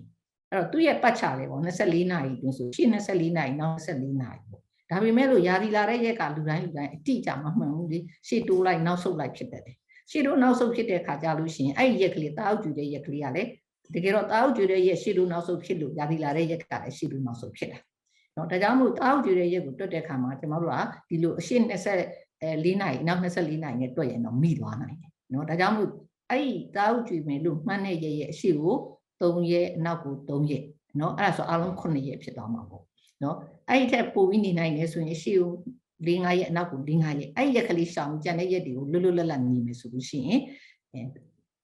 [0.51, 9.75] အဲ့တော့သူ့ရဲ့ပတ်ချလဲပေါ့24နာရီအတွင်းဆိုရှင်း24နာရီနောက်24နာရီပေါ့ ဒါပေမဲ့လို့ယာဒီလာတဲ့ရက်ကလူတိုင်းလူတိုင်းအတိအကျမမှန်ဘူးလေရှေ့တိုးလိုက်နောက်ဆုတ်လိုက်ဖြစ်တတ်တယ်
[10.11, 13.49] ရှေ့တို့နောက်ဆုံးဖြစ်တဲ့ခါကြလို့ရှိရင်အဲ့ဒီရက်ကလေးတာအုပ်ကျူတဲ့ရက်ကလေးကလည်း
[13.93, 17.79] တကယ်တော့တာအုပ်ကျူတဲ့ရက်ရှေ့တို့နောက်ဆုံးဖြစ်လို့ရာသီလာတဲ့ရက်ကလည်းရှေ့တို့နောက်ဆုံးဖြစ်တာ
[18.35, 20.77] နော်ဒါကြောင့်မို့တာအုပ်ကျူတဲ့ရက်ကိုတွက်တဲ့ခါမှာကျမတို့က
[21.09, 25.89] ဒီလိုအရှေ့24နိုင်နောက်24နိုင်နဲ့တွက်ရင်တော့မိသွားနိုင်တယ်နော်ဒါကြောင့်မို့
[26.29, 28.75] အဲ့ဒီတာအုပ်ကျူမယ်လို့မှန်းတဲ့ရက်ရဲ့အရှေ့ကို
[29.21, 30.63] 3ရက်အနောက်ကို3ရက်
[30.99, 32.83] နော်အဲ့ဒါဆိုအလုံး9ရက်ဖြစ်သွားမှာပေါ့
[33.23, 33.37] နော်
[33.69, 35.51] အဲ့ဒီထက်ပိုပြီးနေနိုင်တယ်ဆိုရင်ရှေ့ကို
[36.07, 40.41] ၄၅ရက်အနောက်ကို၄၅ရက်အဲ့ဒီရက်ကလေးရှောင်ကြံတဲ့ရက်တွေကိုလွတ်လွတ်လပ်လပ်နေမယ်ဆိုလို့ရှိရင်
[40.93, 41.01] အဲ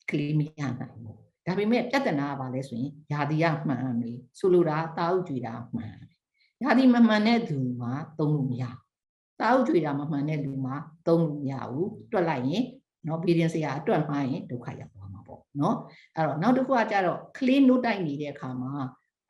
[0.09, 8.77] ကလေးမရနိုင်ဘူးဒါပေမဲ့ပြဿနာကဘာလဲဆိုရင်ယာတိကမှန်မယ်ဆိုလိုတာတာအုပ်ကြွေတာမှန်တယ်ယာတိမမှန်တဲ့သူမှာသုံးလို့မရဘူး
[9.39, 10.75] တာအုပ်ကြွေတာမမှန်တဲ့လူမှာ
[11.07, 12.63] သုံးလို့မရဘူးတွက်လိုက်ရင်
[13.07, 15.75] နော်ဗီဒီယိုဆရာအတွက်မှားရင်ဒုက္ခရောက်သွားမှာပေါ့နော်
[16.15, 18.71] အဲ့တော့နောက်တစ်ခုကကြတော့ကလေးနို့တိုက်နေတဲ့အခါမှာ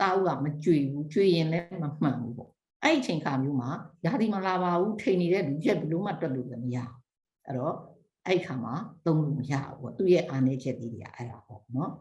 [0.01, 2.51] တာအုပ်ကမကြွေဘူးကြွေရင်လည်းမမှန်ဘူးပေါ့
[2.83, 3.69] အဲ့ဒီအချိန်ခါမျိုးမှာ
[4.05, 6.95] ယာတိမလာပါဘူးထိန်နေတဲ့လူရက်ဘလို့မှတွက်လို့လည်းမရဘူး
[7.45, 7.75] အဲ့တော့
[8.25, 8.73] အဲ့ဒီခါမှာ
[9.05, 11.91] သုံးလို့မရဘူးပေါ့သူ့ရဲ့အာနေချက်လေးတွေကအဲ့ဒါပေါ့နော်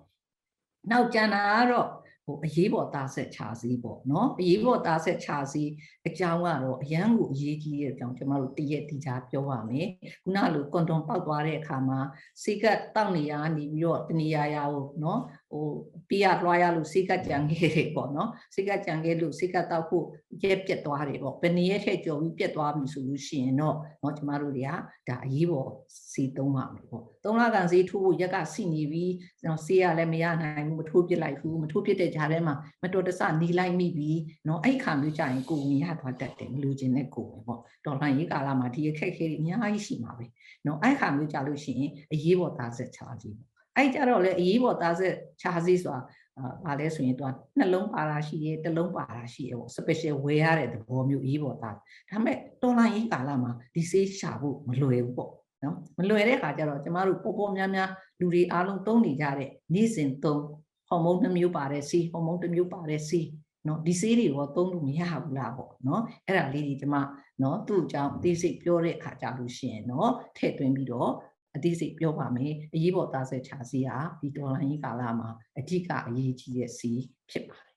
[0.91, 1.89] နောက်ကျန်တာကတော့
[2.29, 5.73] ဟိုအရေးပေါ်သားဆက်ခြာစည်းပေါ့နော်အရေးပေါ်သားဆက်ခြာစည်း
[6.09, 9.87] အကြောင်းကတော့အရန်ကိုအရေးကြီးတဲ့အကြောင်းကျွန်တော်တို့တရက်ဒီချာပြောပါမယ်
[10.23, 11.99] ခုနလိုကွန်ဒွန်ပေါက်သွားတဲ့အခါမှာ
[12.43, 15.21] စိတ်ကတောက်နေရနေပြီးတော့တနေရာရာကိုနော်
[15.53, 15.67] ဟို
[16.09, 20.05] ပြရလွှားရလို့စိတ်ကကြံခဲ့တယ်ပေါ့နော်စိတ်ကကြံခဲ့လို့စိတ်ကတောက်ဖို့
[20.43, 24.71] ရက်ပြက်သွားတယ်ပေါ့ဘယ်နည်းထက်ကြော်ပြီးပြက်သွားပြီဆိုလို့ရှိရင်တော့နော်ကျမတို့တွေက
[25.09, 25.71] ဒါအရေးပေါ်
[26.13, 29.13] စီသုံးပါမယ်ပေါ့သုံးလကန်စီထိုးဖို့ရက်ကစီနေပြီး
[29.47, 34.11] နော်ဆေးရလည်းမရနိုင်ဘူးမထိုးပြစ်လိုက်ဘူးမထိုးပြစ်တဲ့ကြားထဲမှာမတော်တဆနီးလိုက်မိပြီ
[34.49, 40.25] နော်အဲ့ခါမျိုးကြရင်ကိုဝင်ရသွားတတ်တယ်မလူချင်းနဲ့ကိုပဲပေါ့တော်လှန်ရေးကာလမှာဒီအခက်အခဲတွေအများကြီးရှိမှာပဲ
[40.67, 46.01] နော်အဲ့ခါမျိုးကြလို့ရှိရင်အရေးပေါ်သားဆက်ချာကြီးပေါ့ အဲ့ကြတော့လေအရေးပေါ်သားဆက်ချာစီဆိုတာ
[46.39, 55.33] အာဘာလဲဆိုရင်သူကနှလုံးပါတာရှိရဲတစ်လုံးပါတာရှိရဲပေါ့ special ဝယ်ရတဲ့သဘောမျိုးအရေးပေါ်သားဒါပေမဲ့တော်လှန်ရေးကာလမှာဒီဆေးရှာဖို့မလွယ်ဘူးပေါ့
[55.65, 60.43] နော်မလွယ်တဲ့ခါကျတော့ကျမတို့ပေါ်ပေါ်များများလူတွေအားလုံးသုံးနေကြတဲ့နေ့စဉ်သုံး
[60.89, 63.21] ဟော်မုန်းတစ်မျိုးပါတဲ့စီဟော်မုန်းတစ်မျိုးပါတဲ့စီ
[63.67, 66.97] နော်ဒီဆေးတွေရောသုံးလို့မရဘူးလားပေါ့နော်အဲ့ဒါလေးတွေကျမ
[67.43, 71.11] နော်သူ့အကြောင်းအသေးစိတ်ပြောတဲ့အခါကြလို့ရှိရင်နော်ထည့်သွင်းပြီးတော့
[71.59, 76.93] အသေးစိတ်ပြောပါမယ်အရေးပေါ်သားဆက်ချာစီဟာဒီဒေါ်လာကြီးကာလမှာအဓိကအရေးကြီးတဲ့စီ
[77.31, 77.77] ဖြစ်ပါတယ်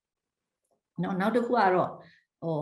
[1.04, 1.92] နော်နောက်တစ်ခုကတော့
[2.44, 2.56] ဟို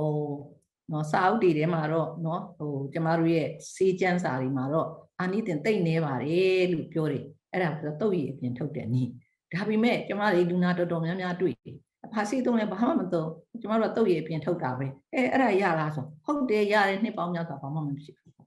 [0.91, 4.88] နော်စာအုပ်တွေထဲမှာတော့နော်ဟိုကျမတို့ရဲ့စေးကျန်းစာတွေမှာတော့
[5.19, 9.10] အာနိသင်တိတ်နေပါတယ်လို့ပြောတယ်အဲ့ဒါဆိုတော့တုတ်ရည်အပြင်ထုတ်တယ်နည်း
[9.53, 13.29] ဒါပေမဲ့ကျမတို့လူနာတော်တော်များများတွေ့တယ်အဖာစီသုံးလည်းဘာမှမသုံး
[13.62, 18.43] ကျမတို့ကတုတ်ရည်အပြင်ထုတ်တာပဲအဲအဲ့ဒါရလားဆိုဟုတ်တယ်ရတယ်နှစ်ပေါင်းများစွာဘာမှမဖြစ်ဘူးအဲ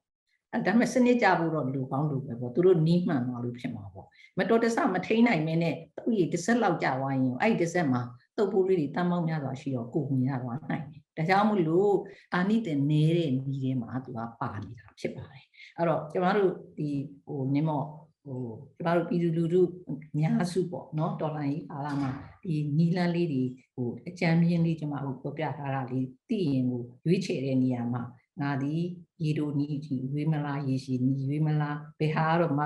[0.52, 4.06] ဒါပေမဲ့စနစ်ကြဖို့တော့လူကောင်းလူပဲပေါ့သူတို့နီးမှန်သွားလို့ဖြစ်မှာပေါ့
[4.38, 8.02] မတော်တဆမထိန်နိုင်မင်းနဲ့တုတ်ရည်တစ်ဆက်လောက်ကြာသွားရင်အဲ့ဒီတစ်ဆက်မှာ
[8.36, 11.92] တုတ်ပိုးလေးတွေတမ်းပေါင်းများစွာရှိတော့ကိုဝင်ရသွားနိုင်တယ်ဒါကြောင့်မို့လို့
[12.34, 15.44] အာနိသင်နေတဲ့နီးထဲမှာသူကပါနေတာဖြစ်ပါတယ်
[15.76, 16.88] အဲ့တော့ကျမတို့ဒီ
[17.26, 17.86] ဟိုနင်းမော့
[18.24, 18.40] ဟို
[18.76, 22.10] ကျမတို့ပြည်သူလူထုအများစုပေါ့နော်ဒေါ်လာကြီးပါလာမှာ
[22.44, 23.42] ဒီနီလန်းလေးတွေ
[23.74, 28.02] ဟိုအကြံမြင့်လေးကျမတို့ပြောပြထားတာလေးသိရင်ကိုရွေးချယ်တဲ့နေရာမှာ
[28.41, 28.75] ငါဒီ
[29.23, 32.65] ရေတိုနီးဒီရွေးမလားရေရှိနီးရွေးမလားဘယ်ဟာတော့ငါ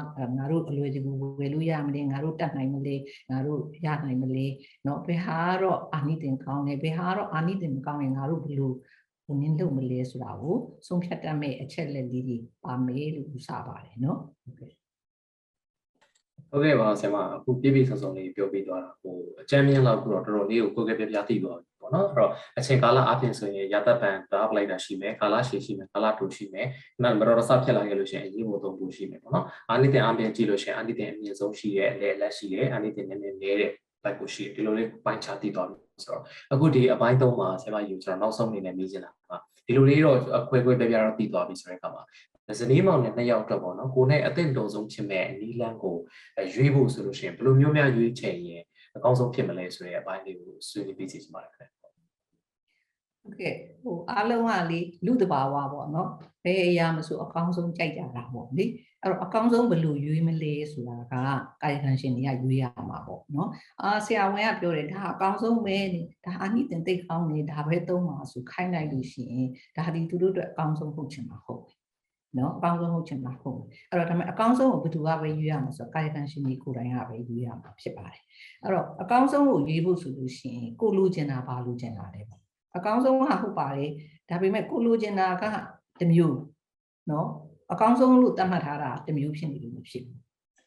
[0.52, 2.96] တို့အလွယ်တကူဝယ်လို့ရမလဲငါတို့တတ်နိုင်မလဲ
[3.30, 4.46] ငါတို့ရနိုင်မလဲ
[4.84, 8.72] เนาะဘယ်ဟာတော့အာနိသင်ကောင်းတယ်ဘယ်ဟာတော့အာနိသင်မကောင်းရင်ငါတို့ဘယ်လို
[9.26, 10.58] ဘယ်နည်းလုပ်မလဲဆိုတာကို
[10.88, 14.75] ဆုံးဖြတ်တတ်မဲ့အချက်လက်လေးတွေပါမယ်လို့ယူဆပါတယ်เนาะဟုတ်ကဲ့
[16.51, 26.67] ဟုတ်ကဲ့ပါဆရာမအခုပြည့်ပြည့်စုံစုံလေးပြောပြသွားတာဟိုအချမ်းမြင့်လောက်တော့တော်တော်လေးကိုကိုယ်ကပြပြသိသွားပြီပေါ့နော်အဲ့တော့အချိန်ကာလအပြင်ဆိုရင်ရသက်ပံတာပလိုက်တာရှိမယ်ကာလရှည်ရှိမယ်ကာလတိုရှိမယ်
[27.03, 33.71] နောက်မတော်တဆဖြစ်လာခဲ့လို့ရှိရင်အရေးပေါ်သုံးဖို့ရှိမယ်ပေါ့နော်အာနိသင်အပြင်ကြည့်လို့ရှိရင်အာနိသင်အမြင့်ဆုံးရှိရဲ့အလဲအလက်ရှိရဲ့အာနိသင်နည်းနည်းနေတဲ့
[34.03, 42.03] ဘက်ကိုရှိတယ်ဒီလိုလေးပိုင်းခြားသိသွားပြီဆိုတော့အခုဒီအပိုင်းသုံးမှာဆရာမယူကျွန်တော်နောက်ဆုံးအနေနဲ့မေးချင်တာပါဒီလိုလေးတော့အခွဲခွဲပြပြတော့သိသွားပြီဆိုတဲ့အခါမှာ
[42.61, 45.97] ဇနီးမောင်နဲ့နှစ်ယောက်အတွက်ပေါ့နော်ကိုယ်နဲ့အသင့်တော်ဆုံးဖြစ်မဲ့အနီးလန်းကို
[46.55, 48.63] ရွေးဖို့ဆိုလို့ရှိရင်ဘယ်လိုမျိုးများရွေးချယ်ရင်
[48.97, 56.11] အကောင်းဆုံးဖြစ်မလဲဆိုတဲ့အပိုင်းလေးကိုဆွေးနွေးပြီးစီချင်ပါတယ်ခင်ဗျဟုတ်ကဲ့ဟိုအားလုံးကလေလူတဘာဝပေါ့နော်
[56.45, 58.65] ဘယ်အရာမဆိုအကောင်းဆုံးကြိုက်ကြတာပေါ့လေ
[59.03, 61.15] အဲ့တော့အကောင်းဆုံးဘယ်လိုရွေးမလဲဆိုတာက
[61.63, 63.51] ကာယကံရှင်တွေကရွေးရမှာပေါ့နော်
[63.83, 65.79] အာဆရာဝန်ကပြောတယ်ဒါအကောင်းဆုံးပဲ
[66.25, 71.77] ဒါအနိသင်သိတ်ကောင်းနေဒါပဲသုံးပါဆိုခိုင်းလိုက်လို့ရှိရင်ဒါဒီသူတို့အတွက်အကောင်းဆုံးဟုတ်ချင်မှာဟုတ်တယ်
[72.39, 78.23] နော်အကောင်းဆုံးဟုတ်ချင်မှာဟုတ်တယ်အဲ့တော့ဒါပေမဲ့အကောင်းဆုံးကိုဘယ်သူကပဲရွေးရမှာဆိုတော့ကာယကံရှင်တွေကိုယ်တိုင်ကပဲရွေးရမှာဖြစ်ပါတယ်
[78.63, 82.41] အဲ့တော့အကောင်းဆုံးကိုရွေးဖို့ဆိုလို့ရှိရင်ကိုလိုချင်တာဘာလိုချင်တာလဲပေါ့
[82.77, 83.91] အကောင်းဆုံးကဟုတ်ပါတယ်
[84.29, 85.45] ဒါပေမဲ့ကိုလိုချင်တာက
[86.01, 86.39] တစ်မျိုး
[87.11, 87.29] နော်
[87.73, 90.19] အကောင်းဆုံးလို့သတ်မှတ်ထားတာတစ်မျိုးဖြစ်နေလို့မဖြစ်ဘူး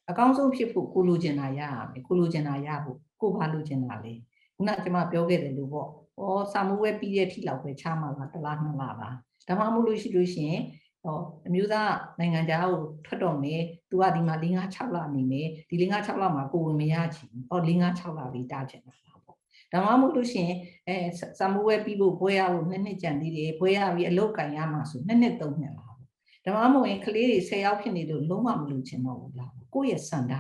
[0.10, 4.14] အကောင်းဆုံးဖြစ်ဖို့ကိုလိုချင်တာရရမယ်ကိုလိုချင်တာရဖို့ကိုဘာလိုချင်တာလဲ
[4.56, 5.88] ခုနကကျွန်မပြောခဲ့တယ်လို့ပေါ့
[6.22, 9.16] ဩစာမိုးဝဲပြီးတဲ့အထိလောက်ပဲချမှာလားတစ်လားနှစ်လားလား
[9.48, 10.62] ဒါမှမဟုတ်လို့ရှိလို့ရှိရင်
[11.04, 19.38] ဟောအမျိုးသားနိုင်ငံသားကိုထွက်တော့မယ်သူကဒီမှာ၄၅6လနေမယ်ဒီ၄၅6လမှာကိုဝင်မရချင်ဟော၄၅6လလေးတားချင်တာလားပေါ့
[19.72, 20.58] ဒါမှမဟုတ်လို့ရှိရင်
[20.88, 20.96] အဲ
[21.40, 26.00] စာမဝဲပြီးဖို့ဘွဲရဖို့နှစ်နှစ်ကြံသေးတယ်ဘွဲရပြီးအလုပ်ကင်ရမှာဆိုနှစ်နှစ်သုံးနှစ်လားပေါ့
[26.46, 30.40] ဒါမှမဟုတ်ရင်ကလေးတွေ10ယောက်ဖြစ်နေလို့လုံးဝမလို့ချင်တော့ဘူးလားကိုယ့်ရဲ့စံတာ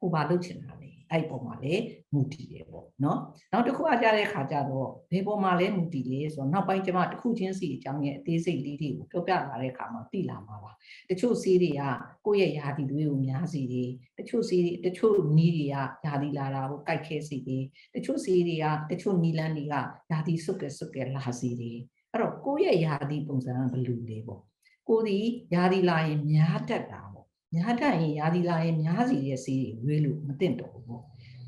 [0.00, 1.74] ကိုဘာလုပ်ချင်တာလဲ အဲ့ပုံမှာလေ
[2.14, 3.18] မူတည်တယ်ပေါ့နော်
[3.52, 10.72] နောက်တစ်ခုအကြတဲ့ခါကျတော့ဘယ်ပုံမှာလဲမူတည်လဲဆိုတော့နောက်ပိုင်းကျမတစ်ခုချင်းစီအကြောင်းရဲ့အသေးစိတ်လေးတွေကိုပြောပြလာတဲ့အခါမှာသိလာမှာပါ
[11.10, 11.82] တချို့စီးတွေက
[12.26, 15.68] ကိုယ့်ရဲ့ယာတီတွေကိုများစီတယ်တချို့စီးတွေတချို့နီးတွေက
[16.06, 19.74] ယာတီလာတာကိုကြိုက်ခဲစီတယ်တချို့စီးတွေကတချို့နီလန်းတွေက
[20.10, 21.78] ယာတီစုတ်ကဲစုတ်ကဲလာစီတယ်
[22.12, 24.40] အဲ့တော့ကိုယ့်ရဲ့ယာတီပုံစံကဘယ်လိုလဲပေါ့
[24.88, 25.18] ကိုယ်ဒီ
[25.54, 27.21] ယာတီလာရင်များတတ်တာပေါ့
[27.54, 31.02] များတတ်ရင်ယာတီလာရင်များစီတဲ့စီးတွေရွေးလို့မသင့်တော့ဘူးပေါ့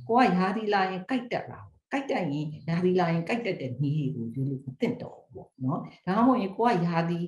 [0.09, 7.21] ကိုကယာဒီလာရင်ကြိုက်တက်လာကြိုက်တက်ရင်ယာဒီလာရင်ကြိုက်တက်တဲ့နီးတွေကိုယူလို့မသိတော့ဘူးပေါ့နော်ဒါမှမဟုတ်ရင်ကိုကယာဒီ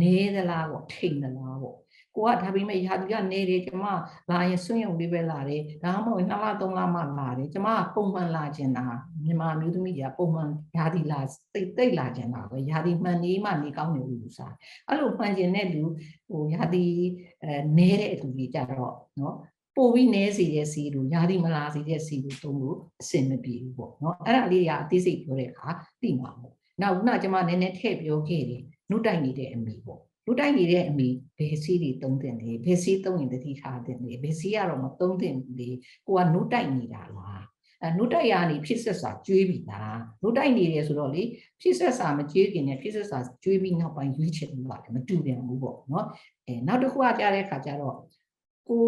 [0.00, 1.76] နေသလားပေါ့ထိန်သလားပေါ့
[2.16, 3.84] ကိုကဒါပေမဲ့ယာဒီကနေတယ်ကျမ
[4.30, 8.86] လာရင်စွန့်ရုံလေးပဲလာတယ်ဒါမှမဟုတ်နှစ်လသုံးလမှလာတယ်ကျမကပုံမှန်လာခြင်းတာ
[9.24, 11.20] မြန်မာမျိုးသမီးကြီးကပုံမှန်ယာဒီလာ
[11.54, 14.40] တိတ်တိတ်လာခြင်းတာပဲယာဒီမှန်နေမှနေကောင်းတယ်လို့ယူဆ
[14.88, 15.82] အဲ့လိုမှန်ခြင်းတဲ့လူ
[16.28, 16.84] ဟိုယာဒီ
[17.42, 19.36] အဲနေတဲ့လူကြီးကြတော့နော်
[19.76, 25.68] ပို့ပြီးနဲစီတဲ့စီတို့ယာဒီမလာစီတဲ့စီတို့တုံးလို့အဆင်မပြေဘူးပေါ့နော်အဲ့ဒါလေးကအသေးစိတ်ပြောတဲ့အခါ
[26.02, 31.08] သိမှာပေါ့နောက်ခုနကကျွန်မနည်းနည်းထည့်ပြောခဲ့တယ်နှုတ်တိုက်နေတဲ့အမိပေါ့ နှုတ်တိုက်နေတဲ့အမိ
[31.38, 35.70] ဘယ်စီတွေတုံးတင်လဲဘယ်စီတုံးရင်တတိထားတင်လဲဘယ်စီကတော့မတုံးတင်ဘူးလေ
[36.06, 37.42] ကိုကနှုတ်တိုက်နေတာလား
[37.82, 41.22] အဲနှုတ်တိုက်ရနေဖြစ်ဆက်စာကျွေးပြီလားနှုတ်တိုက်နေတယ်ဆိုတော့လေ
[41.60, 46.06] ဖြစ်ဆက်စာမကျွေးခင်နဲ့ဖြစ်ဆက်စာကျွေးပြီးနောက်ပိုင်းရွေးချယ်လို့ပါတယ်မတူပြန်ဘူးပေါ့နော်
[46.46, 47.96] အဲနောက်တစ်ခုကကြားတဲ့အခါကျတော့
[48.68, 48.84] ကို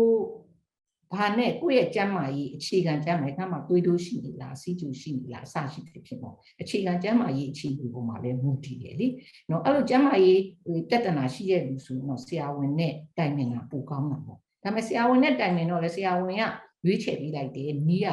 [1.16, 9.08] ဘာနဲ့ကိုယ့်ရဲ့ကျမ်းမာရေးအခြေခံကျမ်းမာရေးကမှတွေးတိုးရှိနေလားစီးကျူရှိနေလားအစရှိတယ်ဖြစ်ပေါ့အခြေခံကျမ်းမာရေးအခြေအနေပေါ်မှာလည်းမူတည်တယ်လေ
[9.50, 10.40] နော်အဲ့လိုကျမ်းမာရေး
[10.88, 16.42] ပြဿနာရှိတဲ့လူဆိုတော့ဆရာဝန်နဲ့တိုင်ပင်တာပိုကောင်းတာပေါ့ဒါပေမဲ့ဆရာဝန်နဲ့တိုင်ပင်တော့လေဆရာဝန်က
[16.84, 18.08] ရွေးချယ်ပေးလိုက်တယ်နီးက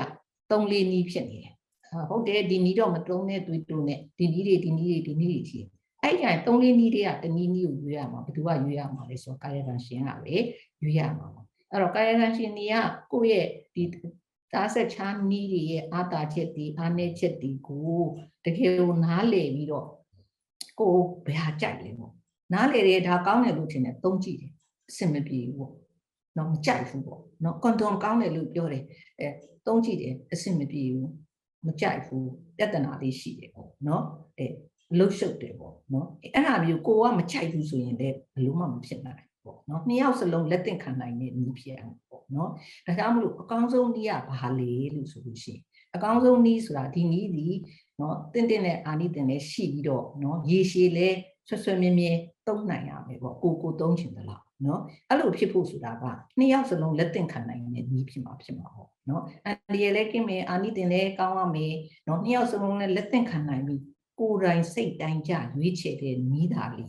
[0.51, 1.53] ၃လေးနီးဖြစ်နေတယ်
[2.09, 5.59] ဟုတ်တယ်ဒီနီးတော့မတုံးနဲ့တွေးတိုးနဲ့ဒီနီးတွေဒီနီးတွေဒီနီးတွေရှိ
[6.03, 10.35] အဲ့ကြရင်၃လေးနီးတွေကတနီးနီးကိုရွေးရမှာဘယ်သူကရွေးရမှာလဲဆိုတော့ကာယကံရှင်ကပဲ
[10.83, 11.44] ရွေးရမှာပေါ့
[11.75, 12.75] အဲ့တော့ကာယကံရှင်တွေက
[13.11, 13.83] ကိုယ့်ရဲ့ဒီ
[14.53, 17.99] သားဆက်ချားနီးတွေရဲ့အာတာချက်တွေအာနေချက်တွေကို
[18.45, 19.87] တကယ်ကိုနားလည်ပြီးတော့
[20.79, 22.13] ကိုယ်ဘယ်ဟာကြိုက်လဲပေါ့
[22.53, 24.51] နားလည်တယ်ဒါကောင်းတယ်လို့ထင်တယ်သုံးကြည့်တယ်
[24.89, 25.73] အဆင်မပြေဘူးပေါ့
[26.37, 28.83] နော်မကြိုက်ဘူးပေါ့နော်ကွန်ဒွန်ကောင်းတယ်လို့ပြောတယ်
[29.19, 29.27] အဲ
[29.67, 31.09] သုံးကြည့်တယ်အဆင်မပြေဘူး
[31.65, 34.03] မကြိုက်ဘူးပြဿနာလေးရှိတယ်ပေါ့နော်
[34.37, 34.47] အဲ
[34.97, 42.49] လှုပ်ရှုပ်တယ်ပေါ့နော်အဲ့ဒါမျိုးကိုကမကြိုက်ဘူးဆိုရင်လည်းဘယ်လို့မှမဖြစ်နိုင် ပေါ့နော်နှစ်ယောက်စလုံးလက်သင့်ခံနိုင်တဲ့နည်းဖြစ်အောင်ပေါ့နော်
[42.85, 45.61] ဒါကြောင့်မလို့အကောင်းဆုံးနည်းကဘာလဲလို့ဆိုလို့ရှိရင်
[45.95, 47.47] အကောင်းဆုံးနည်းဆိုတာဒီနည်းဒီ
[47.99, 51.09] နော်တင့်တင့်နဲ့အာနိတင်နဲ့ရှိပြီးတော့နော်ရေရှည်လဲ
[51.47, 52.11] ဆွဆွမြဲမြဲ
[52.47, 56.03] သုံးနိုင်ရမယ်ပေါ့ကိုကိုသုံးချင်တယ်လားနော်အဲ့လိုဖြစ်ဖို့ဆိုတာက
[56.37, 61.73] နှစ်ယောက်စလုံးလက်သင့်ခံနိုင်တဲ့နည်းဖြစ်မှာဖြစ်မှာပေါ့နော်အန်ဒီရလဲကင်းမယ်အာနိတင်လဲကောင်းရမယ်
[62.07, 63.81] နော်နှစ်ယောက်စလုံးလည်းလက်သင့်ခံနိုင်ပြီး
[64.19, 66.83] ကိုယ်တိုင်စိတ်တိုင်းကြရွေးချယ်တဲ့နီးတာလေ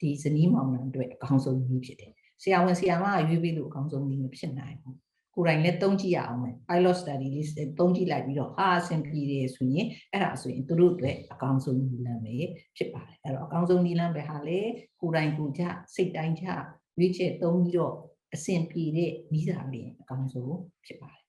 [0.00, 4.96] ဒီဇနီးမောင်နှံအတွက်အကောင်းဆုံးနီးဖြစ်တယ်ဆရာဝန်ဆရာမကရွေးပြီးလို့အကောင်းဆုံးနီးမဖြစ်နိုင်ဘူး
[5.34, 12.36] ကိုယ်တိုင်လည်းသုံးကြည့်ရအောင်မယ် pilot study လေးသုံးကြည့်လိုက်ပြီးတော့ဟာအဆင်ပြေတယ်ဆိုရင်အဲ့ဒါဆိုရင်သူတို့အတွက်အကောင်းဆုံးနီးလမ်းပဲ
[12.76, 14.60] ဖြစ်ပါတယ်အဲ့တော့အကောင်းဆုံးနီးလမ်းပဲဟာလေ
[15.00, 15.62] ကိုယ်တိုင်ကိုကြ
[15.94, 16.44] စိတ်တိုင်းကြ
[16.98, 17.94] ရွေးချယ်သုံးပြီးတော့
[18.34, 20.56] အဆင်ပြေတဲ့နီးတာလေးအကောင်းဆုံး
[20.86, 21.24] ဖြစ်ပါတယ်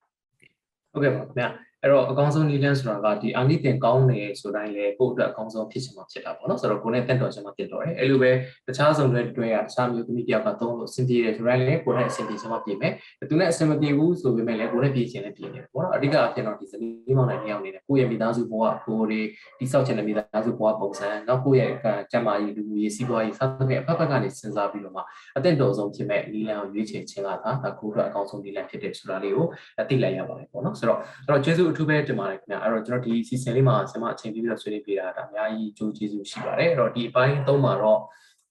[0.91, 8.32] ဟုတ်ကဲ့ပါခင်ဗျ အဲ့တော့အကောင်းဆုံးနည်းလမ်းဆိုတာကဒီအာနိသင်ကောင်းတယ်ဆိုတိုင်းလေကိုယ့်အတွက်အကောင်းဆုံးဖြစ်ချင်မှဖြစ်တာပေါ့နော်ဆိုတော့ကိုယ်နဲ့တက်တော်ချင်မှဖြစ်တော့တယ်အဲ့လိုပဲ
[8.67, 12.93] တခြားဆုံးတွေတွဲရတခြားမျိုးသမီးတယောက်ကသုံးလို့အဆင်ပြေတယ်ဆိုတိုင်းလေကိုယ်နဲ့အဆင်ပြေချင်မှပြင်မယ်
[13.30, 19.21] သူနဲ့အဆင်မပြေဘူးဆိုပေမဲ့လည်းကိုယ်နဲ့ပြေချင်လည်းပြင်တယ်ပေါ့နော်အဓိကအဖြစ်တော့ဒီဇနီးမောင်နှံနှစ်ယောက်နေတယ်ကိုယ့်ရဲ့မိသားစုဘဝကိုယ်တွေ
[19.60, 25.02] ဒီဆောက်ချင်တဲ့မိသားစုဘဝပုံစံနောက်ကိုယ့်ရဲ့ကျန်းမာရေးလူမှုရေးစီးပွားရေးစသဖြင့်အဖက်ဖက်ကနေစဉ်းစားပြီးတော့မှ
[25.38, 29.45] အသင့်တော်ဆုံးဖြစ်မဲ့နည်းလမ်းကိုရွေးချယ်ခြင်းကသာဒါကိုယ့်အတွက်အကောင်းဆုံးနည်းလမ်းဖြစ်တယ်ဆိုတာလေးကို
[29.89, 38.02] သိလိုက်ရပါတယ်ပေါ့နော်ဆိုတော့အဲ့တော့ကျေးဇူးအထူးပဲတင်ပါတယ်ခင်ဗျာအဲ့တော့ကျွန်တော်ဒီ season လေးမှာဆင်မအချိန်ပြပြီးတော့ဆွေးနွေးပေးတာဒါအများကြီးကြိုးကျေးဇူးရှိပါတယ်အဲ့တော့ဒီအပိုင်းသုံးမှာတော့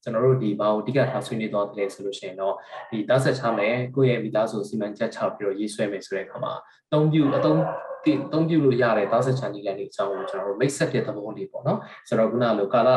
[0.03, 2.55] ကျွန်တော်တို့ဒီဘာကိုအဓိကထားဆွေးနွေးသွားတယ်ဆိုလို့ရှိရင်တော့
[2.91, 6.53] ဒီတားဆက်ချမယ်ကိုယ့်ရဲ့မိသားစုစီမံချက်ချပြီးတော့ရေးဆွဲမယ်ဆိုတဲ့အခါမှာ
[6.87, 7.61] အသုံးပြုအသုံး
[8.25, 12.91] အသုံးပြုလို့ရတဲ့တားဆက်ချနီလန်တွေအကြောင်းကိုကျွန်တော်တို့မိတ်ဆက်တဲ့သဘောလေးပေါ့နော်ဆိုတော့ခုနလိုကာလ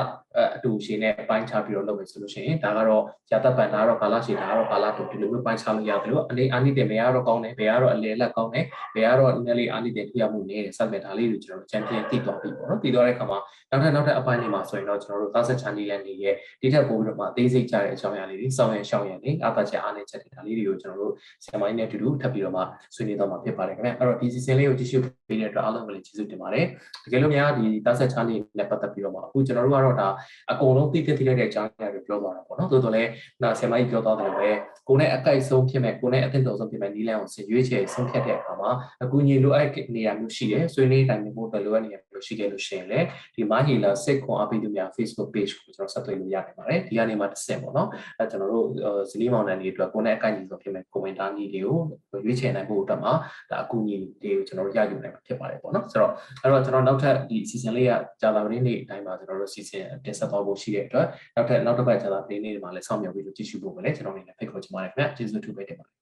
[0.55, 13.39] အတူရှင်နဲ့ပိုင်းခြားပြီးတော့လုပ်မယ်ဆိုလို့ရှိရင်ဒါကတော့ရာတပ်ပန်ဒါကတော့ကာလရှင်ဒါကတော့ကာလတူဒီလိုမျိုးပိုင်းခြားလို့ရတယ်လို့အနေအာနိတင်ဘယ်ကတော့ကောင်းတယ်ဘယ်ကတော့အလေလက်ကောင်းတယ်ဘယ်ကတော့နည်းနည်းလေးအာနိတင်ပြမှုနေတယ်စသဖြင့်ဒါလေးတွေကျွန်တော်တို့ချန်ပီယံတည်သွားပြီပေါ့နော်တည်သွားတဲ့အခါမှာ
[13.71, 22.61] နောက်ထပ်နောက်ထပ်အပိုင်းတွေမှာဆိုရင်တော့ကျွန်တော်တို့သားဆက်ချန်နီလန်တွေရဲ့ဒီထက်ပိုပြီးတော့မှအသေးစိတ်ကြတဲ့အကြောင်းအရာလေးတွေစောင့်ရရှောင်းရနေအပါချက်အားနေချက်တွေဒါလေးတွေကိုကျွန်တော်တို့ဆရာမကြီးနဲ့အတူတူထပ်ပြီးတော့မှ
[22.95, 26.65] ဆွေးနွေးတော့မှာဖြစ်ပါတယ်ခင်ဗျအဲ့တော့ဒီ season လေးကိုကြည့်ရှုည့်ပေးတဲ့အတွက်အားလုံးကိုလည်းကျေးဇူးတင်ပါတယ်
[27.03, 30.07] တကယ်လို့များဒီတာဆက်ချားလေးနဲ့ပတ်သက်ပြီးတော့မှအခုကျွန်တော်တို့ကတော့ဒါ
[30.51, 33.09] အကုန်လုံးသိသိသိတဲ့အကြောင်းအရာတွေပြောသွားတာပေါ့နော်သို့တော်လည်း
[33.43, 34.49] ဒါဆယ်မကြီးပြောသွားတယ်ပဲ
[34.87, 38.69] ကိုယ်နဲ့အကိုက်ဆုံးဖြစ်မဲ့ကိုယ်နဲ့အသင့်တော်ဆုံးဖြစ်မဲ့နီးလန်းကိုဆင်ရွေးချယ်ဆုံးဖြတ်တဲ့အခါမှာ
[39.03, 48.65] အကူအညီလိုအပ်နေရာမျိုးရှိတယ်ဆွေးနွေးတိုင်းမျိုးပဲလိုအပ်နေရာမျိုးရှိခဲ့လို့ရှိရင်လည်းဒီမာဟီလာစိတ်ခွန်အားပေးသူများ Facebook page ကိုကျွန်တော်ဆက်သွယ်လို့ရနိုင်ပါတယ်ဒီကနေမှတစ်ဆင့်ပေါ့နော်အဲကျွန်တော်တို့
[49.11, 51.77] ဇလီမောင်နန်တွေအတွက်ကိုယ်နဲ့အကိုက်ညီဆုံးဖြစ်မဲ့ commenter နည်းတွေကို
[52.25, 53.13] ရွေးချယ်နိုင်ဖို့အတွက်မှာ
[53.51, 65.95] ဒါအကူအညီတွေကိုကျွန်တော်တို့ရယူနိုင်မှာဖြစ်ပါတယ်ပေါ့နော်ဆိုတော့အဲ့တော့ကျွန်တော်နောက်ထပ်ဒီ season လေးကကြာလာနေ့နေ့အတိုင်းမှာကျွန်တော်တို့ season တင်ဆက်သွားဖို့ရှိတဲ့အတွက်နောက်ထပ်နောက်တစ်ပတ်ကြာလာနေ့နေ့မှာလည်းစောင့်မျှော်ပြီးလို့ကြည့်ရှုဖို့ပဲလေကျွန်တော်အနေနဲ့ဖိတ်ခေါ်ချင်ပါတယ်ခင်ဗျကျေးဇူးတူပဲတင်ပါတယ်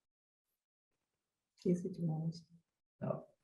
[1.62, 3.37] ကျေးဇူးတင်ပါတယ်ဟုတ်